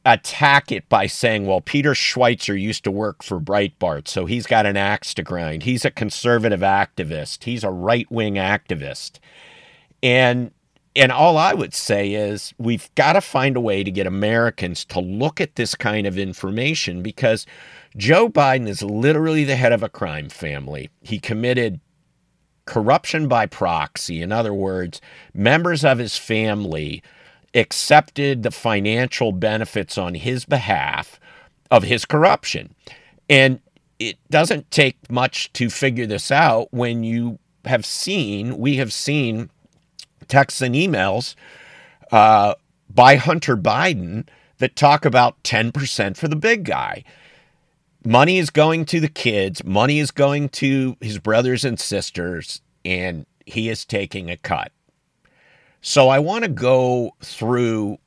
attack 0.05 0.71
it 0.71 0.87
by 0.87 1.05
saying, 1.05 1.45
well, 1.45 1.59
Peter 1.59 1.91
Schweizer 1.91 2.59
used 2.59 2.85
to 2.85 2.91
work 2.91 3.21
for 3.21 3.39
Breitbart, 3.39 4.07
so 4.07 4.25
he's 4.25 4.47
got 4.47 4.65
an 4.65 4.77
axe 4.77 5.13
to 5.15 5.23
grind. 5.23 5.63
He's 5.63 5.83
a 5.83 5.91
conservative 5.91 6.61
activist. 6.61 7.43
He's 7.43 7.63
a 7.63 7.69
right 7.69 8.09
wing 8.09 8.35
activist. 8.35 9.19
And 10.01 10.51
and 10.95 11.11
all 11.11 11.37
I 11.37 11.53
would 11.53 11.75
say 11.75 12.13
is 12.13 12.55
we've 12.57 12.89
got 12.95 13.13
to 13.13 13.21
find 13.21 13.55
a 13.55 13.61
way 13.61 13.83
to 13.83 13.91
get 13.91 14.07
Americans 14.07 14.83
to 14.85 14.99
look 14.99 15.39
at 15.39 15.55
this 15.55 15.75
kind 15.75 16.07
of 16.07 16.17
information 16.17 17.03
because 17.03 17.45
Joe 17.95 18.29
Biden 18.29 18.67
is 18.67 18.81
literally 18.81 19.43
the 19.43 19.57
head 19.57 19.73
of 19.73 19.83
a 19.83 19.89
crime 19.89 20.27
family. 20.27 20.89
He 21.01 21.19
committed 21.19 21.81
corruption 22.65 23.27
by 23.27 23.45
proxy. 23.45 24.23
In 24.23 24.31
other 24.31 24.55
words, 24.55 24.99
members 25.35 25.85
of 25.85 25.99
his 25.99 26.17
family 26.17 27.03
accepted 27.53 28.43
the 28.43 28.51
financial 28.51 29.31
benefits 29.31 29.97
on 29.97 30.13
his 30.15 30.45
behalf 30.45 31.19
of 31.71 31.83
his 31.83 32.05
corruption. 32.05 32.73
And 33.29 33.59
it 33.99 34.17
doesn't 34.29 34.69
take 34.71 35.09
much 35.09 35.51
to 35.53 35.69
figure 35.69 36.05
this 36.05 36.31
out 36.31 36.67
when 36.71 37.03
you 37.03 37.39
have 37.65 37.85
seen, 37.85 38.57
we 38.57 38.77
have 38.77 38.93
seen 38.93 39.49
texts 40.27 40.61
and 40.61 40.75
emails 40.75 41.35
uh, 42.11 42.55
by 42.89 43.15
Hunter 43.15 43.57
Biden 43.57 44.27
that 44.59 44.75
talk 44.75 45.05
about 45.05 45.41
10% 45.43 46.17
for 46.17 46.27
the 46.27 46.35
big 46.35 46.63
guy. 46.63 47.03
Money 48.05 48.37
is 48.37 48.49
going 48.49 48.85
to 48.85 48.99
the 48.99 49.09
kids, 49.09 49.63
money 49.63 49.99
is 49.99 50.11
going 50.11 50.49
to 50.49 50.95
his 51.01 51.19
brothers 51.19 51.65
and 51.65 51.79
sisters, 51.79 52.61
and 52.85 53.25
he 53.45 53.69
is 53.69 53.83
taking 53.83 54.29
a 54.29 54.37
cut. 54.37 54.71
So 55.87 56.09
I 56.09 56.19
want 56.19 56.43
to 56.43 56.49
go 56.49 57.11
through 57.21 57.99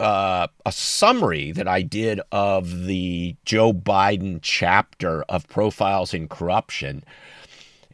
uh, 0.00 0.46
a 0.64 0.72
summary 0.72 1.52
that 1.52 1.68
I 1.68 1.82
did 1.82 2.22
of 2.32 2.86
the 2.86 3.36
Joe 3.44 3.74
Biden 3.74 4.38
chapter 4.40 5.22
of 5.24 5.46
Profiles 5.46 6.14
in 6.14 6.26
Corruption 6.26 7.04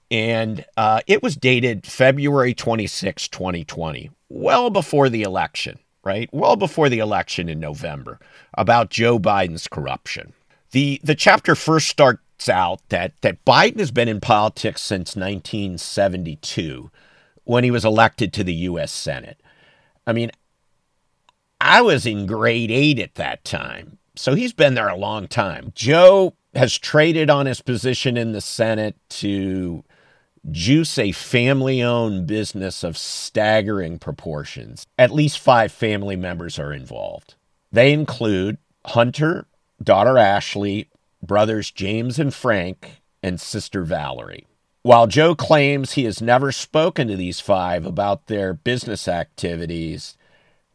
and 0.08 0.64
uh, 0.76 1.00
it 1.08 1.20
was 1.20 1.34
dated 1.34 1.84
February 1.84 2.54
26, 2.54 3.26
2020, 3.26 4.08
well 4.28 4.70
before 4.70 5.08
the 5.08 5.22
election, 5.22 5.80
right? 6.04 6.30
Well 6.32 6.54
before 6.54 6.88
the 6.88 7.00
election 7.00 7.48
in 7.48 7.58
November, 7.58 8.20
about 8.54 8.88
Joe 8.88 9.18
Biden's 9.18 9.66
corruption. 9.66 10.32
The, 10.70 11.00
the 11.02 11.16
chapter 11.16 11.56
first 11.56 11.88
starts 11.88 12.48
out 12.48 12.88
that, 12.90 13.20
that 13.22 13.44
Biden 13.44 13.80
has 13.80 13.90
been 13.90 14.06
in 14.06 14.20
politics 14.20 14.80
since 14.80 15.16
1972 15.16 16.92
when 17.48 17.64
he 17.64 17.70
was 17.70 17.86
elected 17.86 18.30
to 18.30 18.44
the 18.44 18.52
U.S. 18.52 18.92
Senate. 18.92 19.40
I 20.06 20.12
mean, 20.12 20.30
I 21.58 21.80
was 21.80 22.04
in 22.04 22.26
grade 22.26 22.70
eight 22.70 22.98
at 22.98 23.14
that 23.14 23.42
time, 23.42 23.96
so 24.14 24.34
he's 24.34 24.52
been 24.52 24.74
there 24.74 24.88
a 24.88 24.96
long 24.96 25.28
time. 25.28 25.72
Joe 25.74 26.34
has 26.54 26.76
traded 26.76 27.30
on 27.30 27.46
his 27.46 27.62
position 27.62 28.18
in 28.18 28.32
the 28.32 28.42
Senate 28.42 28.96
to 29.08 29.82
juice 30.50 30.98
a 30.98 31.12
family 31.12 31.82
owned 31.82 32.26
business 32.26 32.84
of 32.84 32.98
staggering 32.98 33.98
proportions. 33.98 34.86
At 34.98 35.10
least 35.10 35.38
five 35.38 35.72
family 35.72 36.16
members 36.16 36.58
are 36.58 36.74
involved. 36.74 37.34
They 37.72 37.94
include 37.94 38.58
Hunter, 38.84 39.46
daughter 39.82 40.18
Ashley, 40.18 40.90
brothers 41.22 41.70
James 41.70 42.18
and 42.18 42.34
Frank, 42.34 43.00
and 43.22 43.40
sister 43.40 43.84
Valerie. 43.84 44.47
While 44.82 45.08
Joe 45.08 45.34
claims 45.34 45.92
he 45.92 46.04
has 46.04 46.22
never 46.22 46.52
spoken 46.52 47.08
to 47.08 47.16
these 47.16 47.40
five 47.40 47.84
about 47.84 48.26
their 48.26 48.54
business 48.54 49.08
activities, 49.08 50.16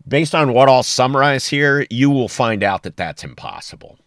based 0.08 0.36
on 0.36 0.54
what 0.54 0.68
I'll 0.68 0.84
summarize 0.84 1.48
here, 1.48 1.88
you 1.90 2.10
will 2.10 2.28
find 2.28 2.64
out 2.64 2.84
that 2.84 2.98
that's 2.98 3.24
impossible. 3.24 3.98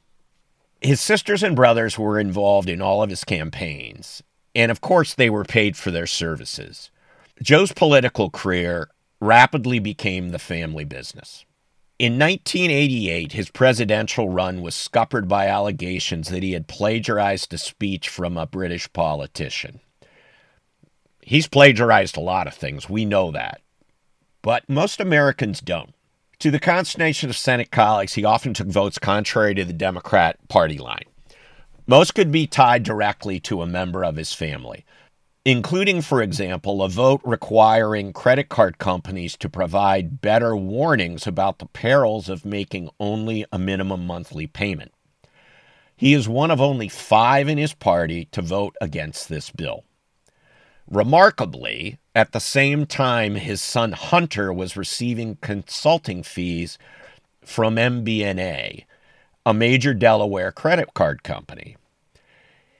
His 0.82 1.00
sisters 1.00 1.42
and 1.42 1.56
brothers 1.56 1.98
were 1.98 2.20
involved 2.20 2.68
in 2.68 2.82
all 2.82 3.02
of 3.02 3.08
his 3.10 3.24
campaigns, 3.24 4.22
and 4.54 4.70
of 4.70 4.82
course, 4.82 5.14
they 5.14 5.30
were 5.30 5.44
paid 5.44 5.76
for 5.76 5.90
their 5.90 6.06
services. 6.06 6.90
Joe's 7.42 7.72
political 7.72 8.28
career 8.30 8.90
rapidly 9.18 9.78
became 9.78 10.28
the 10.28 10.38
family 10.38 10.84
business. 10.84 11.46
In 11.98 12.18
1988, 12.18 13.32
his 13.32 13.50
presidential 13.50 14.28
run 14.28 14.60
was 14.60 14.74
scuppered 14.74 15.26
by 15.26 15.46
allegations 15.46 16.28
that 16.28 16.42
he 16.42 16.52
had 16.52 16.68
plagiarized 16.68 17.54
a 17.54 17.58
speech 17.58 18.10
from 18.10 18.36
a 18.36 18.46
British 18.46 18.92
politician. 18.92 19.80
He's 21.28 21.48
plagiarized 21.48 22.16
a 22.16 22.20
lot 22.20 22.46
of 22.46 22.54
things, 22.54 22.88
we 22.88 23.04
know 23.04 23.32
that. 23.32 23.60
But 24.42 24.68
most 24.68 25.00
Americans 25.00 25.60
don't. 25.60 25.92
To 26.38 26.52
the 26.52 26.60
consternation 26.60 27.28
of 27.28 27.36
Senate 27.36 27.72
colleagues, 27.72 28.14
he 28.14 28.24
often 28.24 28.54
took 28.54 28.68
votes 28.68 29.00
contrary 29.00 29.52
to 29.56 29.64
the 29.64 29.72
Democrat 29.72 30.38
Party 30.46 30.78
line. 30.78 31.06
Most 31.84 32.14
could 32.14 32.30
be 32.30 32.46
tied 32.46 32.84
directly 32.84 33.40
to 33.40 33.60
a 33.60 33.66
member 33.66 34.04
of 34.04 34.14
his 34.14 34.34
family, 34.34 34.84
including, 35.44 36.00
for 36.00 36.22
example, 36.22 36.80
a 36.80 36.88
vote 36.88 37.22
requiring 37.24 38.12
credit 38.12 38.48
card 38.48 38.78
companies 38.78 39.36
to 39.38 39.48
provide 39.48 40.20
better 40.20 40.54
warnings 40.54 41.26
about 41.26 41.58
the 41.58 41.66
perils 41.66 42.28
of 42.28 42.44
making 42.44 42.88
only 43.00 43.44
a 43.50 43.58
minimum 43.58 44.06
monthly 44.06 44.46
payment. 44.46 44.92
He 45.96 46.14
is 46.14 46.28
one 46.28 46.52
of 46.52 46.60
only 46.60 46.86
five 46.86 47.48
in 47.48 47.58
his 47.58 47.74
party 47.74 48.26
to 48.26 48.42
vote 48.42 48.76
against 48.80 49.28
this 49.28 49.50
bill. 49.50 49.82
Remarkably, 50.90 51.98
at 52.14 52.32
the 52.32 52.40
same 52.40 52.86
time, 52.86 53.34
his 53.34 53.60
son 53.60 53.92
Hunter 53.92 54.52
was 54.52 54.76
receiving 54.76 55.36
consulting 55.36 56.22
fees 56.22 56.78
from 57.42 57.76
MBNA, 57.76 58.84
a 59.44 59.54
major 59.54 59.94
Delaware 59.94 60.52
credit 60.52 60.94
card 60.94 61.24
company. 61.24 61.76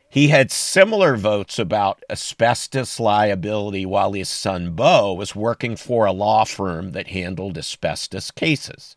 He 0.09 0.29
had 0.29 0.51
similar 0.51 1.17
votes 1.17 1.59
about 1.59 2.03
asbestos 2.09 3.01
liability 3.01 3.85
while 3.85 4.13
his 4.13 4.29
son 4.29 4.73
Beau 4.73 5.13
was 5.13 5.35
working 5.35 5.77
for 5.77 6.07
a 6.07 6.13
law 6.13 6.45
firm 6.45 6.93
that 6.93 7.09
handled 7.09 7.59
asbestos 7.59 8.31
cases. 8.31 8.97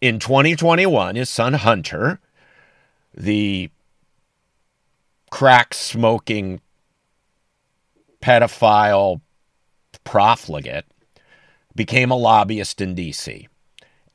In 0.00 0.18
2021, 0.18 1.14
his 1.14 1.28
son 1.28 1.54
Hunter, 1.54 2.20
the 3.14 3.70
crack 5.30 5.74
smoking 5.74 6.60
pedophile 8.24 9.20
profligate, 10.02 10.86
became 11.76 12.10
a 12.10 12.16
lobbyist 12.16 12.80
in 12.80 12.94
D.C. 12.94 13.48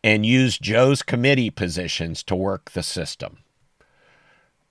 and 0.04 0.26
used 0.26 0.63
Joe's 0.63 1.04
committee 1.04 1.52
positions 1.52 2.24
to 2.24 2.36
work 2.36 2.72
the 2.72 2.82
system. 2.82 3.38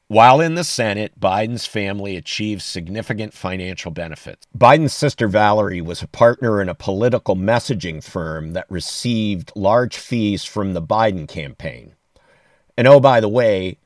While 0.08 0.40
in 0.40 0.54
the 0.54 0.64
Senate, 0.64 1.20
Biden's 1.20 1.66
family 1.66 2.16
achieved 2.16 2.62
significant 2.62 3.32
financial 3.32 3.92
benefits. 3.92 4.44
Biden's 4.56 4.94
sister 4.94 5.28
Valerie 5.28 5.82
was 5.82 6.02
a 6.02 6.08
partner 6.08 6.60
in 6.60 6.68
a 6.68 6.74
political 6.74 7.36
messaging 7.36 8.02
firm 8.02 8.54
that 8.54 8.66
received 8.68 9.52
large 9.54 9.98
fees 9.98 10.44
from 10.44 10.72
the 10.72 10.82
Biden 10.82 11.28
campaign. 11.28 11.94
And 12.76 12.88
oh, 12.88 12.98
by 12.98 13.20
the 13.20 13.28
way, 13.28 13.78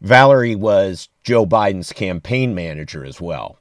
Valerie 0.00 0.54
was 0.54 1.08
Joe 1.24 1.46
Biden's 1.46 1.92
campaign 1.92 2.54
manager 2.54 3.04
as 3.04 3.20
well. 3.20 3.58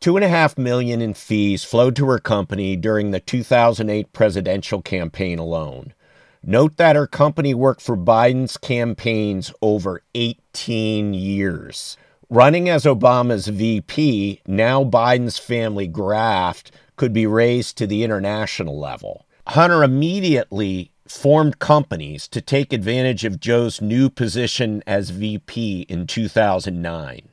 Two 0.00 0.16
and 0.16 0.24
a 0.24 0.28
half 0.28 0.56
million 0.56 1.02
in 1.02 1.12
fees 1.12 1.64
flowed 1.64 1.96
to 1.96 2.06
her 2.06 2.20
company 2.20 2.76
during 2.76 3.10
the 3.10 3.18
2008 3.18 4.12
presidential 4.12 4.80
campaign 4.80 5.40
alone. 5.40 5.92
Note 6.40 6.76
that 6.76 6.94
her 6.94 7.08
company 7.08 7.52
worked 7.52 7.82
for 7.82 7.96
Biden's 7.96 8.56
campaigns 8.56 9.52
over 9.60 10.02
18 10.14 11.14
years. 11.14 11.96
Running 12.30 12.68
as 12.68 12.84
Obama's 12.84 13.48
VP, 13.48 14.40
now 14.46 14.84
Biden's 14.84 15.38
family 15.38 15.88
graft 15.88 16.70
could 16.94 17.12
be 17.12 17.26
raised 17.26 17.76
to 17.78 17.86
the 17.86 18.04
international 18.04 18.78
level. 18.78 19.26
Hunter 19.48 19.82
immediately 19.82 20.92
formed 21.08 21.58
companies 21.58 22.28
to 22.28 22.40
take 22.40 22.72
advantage 22.72 23.24
of 23.24 23.40
Joe's 23.40 23.80
new 23.80 24.10
position 24.10 24.80
as 24.86 25.10
VP 25.10 25.86
in 25.88 26.06
2009. 26.06 27.28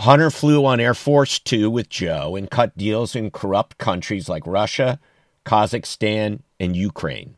Hunter 0.00 0.30
flew 0.30 0.64
on 0.64 0.80
Air 0.80 0.94
Force 0.94 1.38
Two 1.38 1.68
with 1.70 1.90
Joe 1.90 2.34
and 2.34 2.50
cut 2.50 2.74
deals 2.74 3.14
in 3.14 3.30
corrupt 3.30 3.76
countries 3.76 4.30
like 4.30 4.46
Russia, 4.46 4.98
Kazakhstan, 5.44 6.40
and 6.58 6.74
Ukraine. 6.74 7.36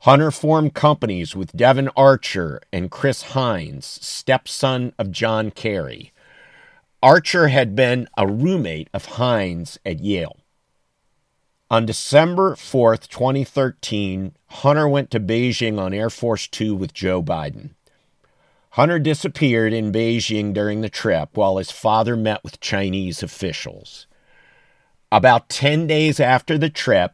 Hunter 0.00 0.32
formed 0.32 0.74
companies 0.74 1.36
with 1.36 1.56
Devon 1.56 1.88
Archer 1.96 2.60
and 2.72 2.90
Chris 2.90 3.22
Heinz, 3.22 3.86
stepson 3.86 4.92
of 4.98 5.12
John 5.12 5.52
Kerry. 5.52 6.12
Archer 7.00 7.46
had 7.46 7.76
been 7.76 8.08
a 8.16 8.26
roommate 8.26 8.88
of 8.92 9.04
Hines 9.04 9.78
at 9.86 10.00
Yale. 10.00 10.36
On 11.70 11.86
December 11.86 12.56
4th, 12.56 13.06
2013, 13.08 14.34
Hunter 14.46 14.88
went 14.88 15.12
to 15.12 15.20
Beijing 15.20 15.78
on 15.78 15.94
Air 15.94 16.10
Force 16.10 16.48
Two 16.48 16.74
with 16.74 16.92
Joe 16.92 17.22
Biden. 17.22 17.70
Hunter 18.70 18.98
disappeared 18.98 19.72
in 19.72 19.92
Beijing 19.92 20.52
during 20.52 20.80
the 20.80 20.88
trip 20.88 21.30
while 21.36 21.56
his 21.56 21.70
father 21.70 22.16
met 22.16 22.44
with 22.44 22.60
Chinese 22.60 23.22
officials. 23.22 24.06
About 25.10 25.48
10 25.48 25.86
days 25.86 26.20
after 26.20 26.58
the 26.58 26.68
trip, 26.68 27.12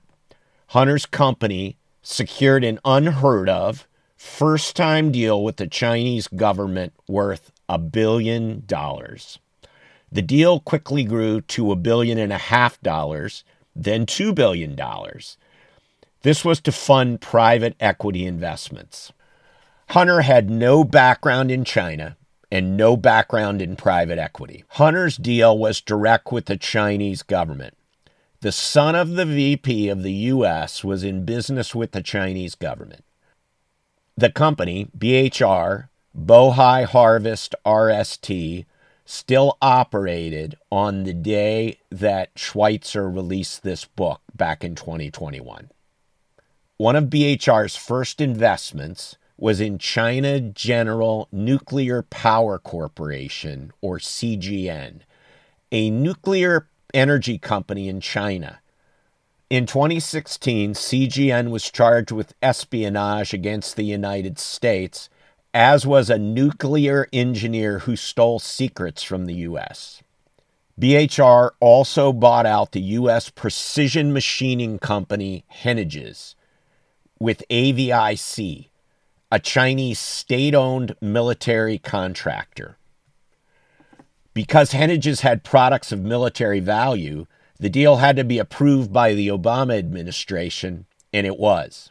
Hunter's 0.68 1.06
company 1.06 1.76
secured 2.02 2.64
an 2.64 2.80
unheard 2.84 3.48
of 3.48 3.86
first 4.16 4.74
time 4.74 5.12
deal 5.12 5.44
with 5.44 5.56
the 5.56 5.66
Chinese 5.66 6.26
government 6.28 6.92
worth 7.06 7.52
a 7.68 7.78
billion 7.78 8.64
dollars. 8.66 9.38
The 10.10 10.22
deal 10.22 10.60
quickly 10.60 11.04
grew 11.04 11.40
to 11.42 11.72
a 11.72 11.76
billion 11.76 12.18
and 12.18 12.32
a 12.32 12.38
half 12.38 12.80
dollars, 12.80 13.44
then 13.76 14.06
two 14.06 14.32
billion 14.32 14.74
dollars. 14.74 15.36
This 16.22 16.44
was 16.44 16.60
to 16.62 16.72
fund 16.72 17.20
private 17.20 17.76
equity 17.80 18.24
investments. 18.24 19.12
Hunter 19.90 20.22
had 20.22 20.50
no 20.50 20.84
background 20.84 21.50
in 21.50 21.64
China 21.64 22.16
and 22.50 22.76
no 22.76 22.96
background 22.96 23.60
in 23.60 23.76
private 23.76 24.18
equity. 24.18 24.64
Hunter's 24.68 25.16
deal 25.16 25.56
was 25.58 25.80
direct 25.80 26.32
with 26.32 26.46
the 26.46 26.56
Chinese 26.56 27.22
government. 27.22 27.76
The 28.40 28.52
son 28.52 28.94
of 28.94 29.10
the 29.10 29.24
VP 29.24 29.88
of 29.88 30.02
the 30.02 30.12
U.S. 30.12 30.84
was 30.84 31.02
in 31.02 31.24
business 31.24 31.74
with 31.74 31.92
the 31.92 32.02
Chinese 32.02 32.54
government. 32.54 33.04
The 34.16 34.30
company, 34.30 34.88
BHR, 34.96 35.88
Bohai 36.16 36.84
Harvest 36.84 37.54
RST, 37.64 38.66
still 39.04 39.58
operated 39.60 40.56
on 40.70 41.04
the 41.04 41.14
day 41.14 41.78
that 41.90 42.34
Schweizer 42.36 43.12
released 43.12 43.62
this 43.62 43.84
book 43.84 44.20
back 44.34 44.62
in 44.62 44.74
2021. 44.74 45.70
One 46.76 46.96
of 46.96 47.04
BHR's 47.04 47.76
first 47.76 48.20
investments 48.20 49.16
was 49.36 49.60
in 49.60 49.78
China 49.78 50.40
General 50.40 51.28
Nuclear 51.32 52.02
Power 52.02 52.58
Corporation, 52.58 53.72
or 53.80 53.98
CGN, 53.98 55.00
a 55.72 55.90
nuclear 55.90 56.68
energy 56.92 57.38
company 57.38 57.88
in 57.88 58.00
China. 58.00 58.60
In 59.50 59.66
2016, 59.66 60.74
CGN 60.74 61.50
was 61.50 61.70
charged 61.70 62.10
with 62.10 62.34
espionage 62.42 63.34
against 63.34 63.76
the 63.76 63.84
United 63.84 64.38
States, 64.38 65.08
as 65.52 65.86
was 65.86 66.10
a 66.10 66.18
nuclear 66.18 67.08
engineer 67.12 67.80
who 67.80 67.96
stole 67.96 68.38
secrets 68.38 69.02
from 69.02 69.26
the 69.26 69.34
U.S. 69.34 70.02
BHR 70.80 71.50
also 71.60 72.12
bought 72.12 72.46
out 72.46 72.72
the 72.72 72.80
U.S. 72.80 73.30
precision 73.30 74.12
machining 74.12 74.78
company 74.78 75.44
Henniges 75.62 76.34
with 77.20 77.44
AVIC, 77.48 78.68
a 79.34 79.40
Chinese 79.40 79.98
state 79.98 80.54
owned 80.54 80.94
military 81.00 81.76
contractor. 81.76 82.78
Because 84.32 84.70
Henniges 84.70 85.22
had 85.22 85.42
products 85.42 85.90
of 85.90 85.98
military 85.98 86.60
value, 86.60 87.26
the 87.58 87.68
deal 87.68 87.96
had 87.96 88.14
to 88.14 88.22
be 88.22 88.38
approved 88.38 88.92
by 88.92 89.12
the 89.12 89.26
Obama 89.26 89.76
administration, 89.76 90.86
and 91.12 91.26
it 91.26 91.36
was. 91.36 91.90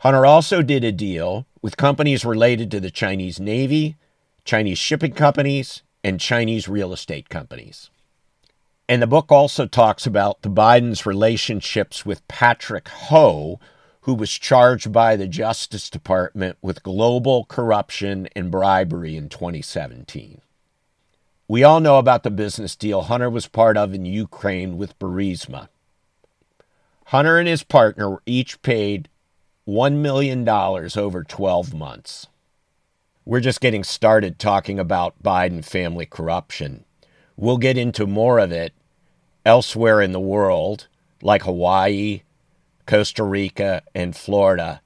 Hunter 0.00 0.26
also 0.26 0.60
did 0.60 0.84
a 0.84 0.92
deal 0.92 1.46
with 1.62 1.78
companies 1.78 2.26
related 2.26 2.70
to 2.72 2.80
the 2.80 2.90
Chinese 2.90 3.40
Navy, 3.40 3.96
Chinese 4.44 4.76
shipping 4.76 5.12
companies, 5.12 5.80
and 6.04 6.20
Chinese 6.20 6.68
real 6.68 6.92
estate 6.92 7.30
companies. 7.30 7.88
And 8.86 9.00
the 9.00 9.06
book 9.06 9.32
also 9.32 9.66
talks 9.66 10.04
about 10.04 10.42
the 10.42 10.50
Biden's 10.50 11.06
relationships 11.06 12.04
with 12.04 12.28
Patrick 12.28 12.86
Ho, 12.88 13.58
who 14.02 14.14
was 14.14 14.30
charged 14.30 14.92
by 14.92 15.16
the 15.16 15.28
Justice 15.28 15.90
Department 15.90 16.56
with 16.62 16.82
global 16.82 17.44
corruption 17.44 18.28
and 18.34 18.50
bribery 18.50 19.16
in 19.16 19.28
2017. 19.28 20.40
We 21.46 21.64
all 21.64 21.80
know 21.80 21.98
about 21.98 22.22
the 22.22 22.30
business 22.30 22.76
deal 22.76 23.02
Hunter 23.02 23.28
was 23.28 23.48
part 23.48 23.76
of 23.76 23.92
in 23.92 24.04
Ukraine 24.06 24.78
with 24.78 24.98
Burisma. 24.98 25.68
Hunter 27.06 27.38
and 27.38 27.48
his 27.48 27.64
partner 27.64 28.08
were 28.08 28.22
each 28.24 28.62
paid 28.62 29.08
$1 29.66 29.96
million 29.96 30.48
over 30.48 31.24
12 31.24 31.74
months. 31.74 32.28
We're 33.24 33.40
just 33.40 33.60
getting 33.60 33.84
started 33.84 34.38
talking 34.38 34.78
about 34.78 35.22
Biden 35.22 35.64
family 35.64 36.06
corruption. 36.06 36.84
We'll 37.36 37.58
get 37.58 37.76
into 37.76 38.06
more 38.06 38.38
of 38.38 38.52
it 38.52 38.72
elsewhere 39.44 40.00
in 40.00 40.12
the 40.12 40.20
world, 40.20 40.86
like 41.20 41.42
Hawaii, 41.42 42.22
Costa 42.86 43.24
Rica, 43.24 43.82
and 43.94 44.16
Florida, 44.16 44.80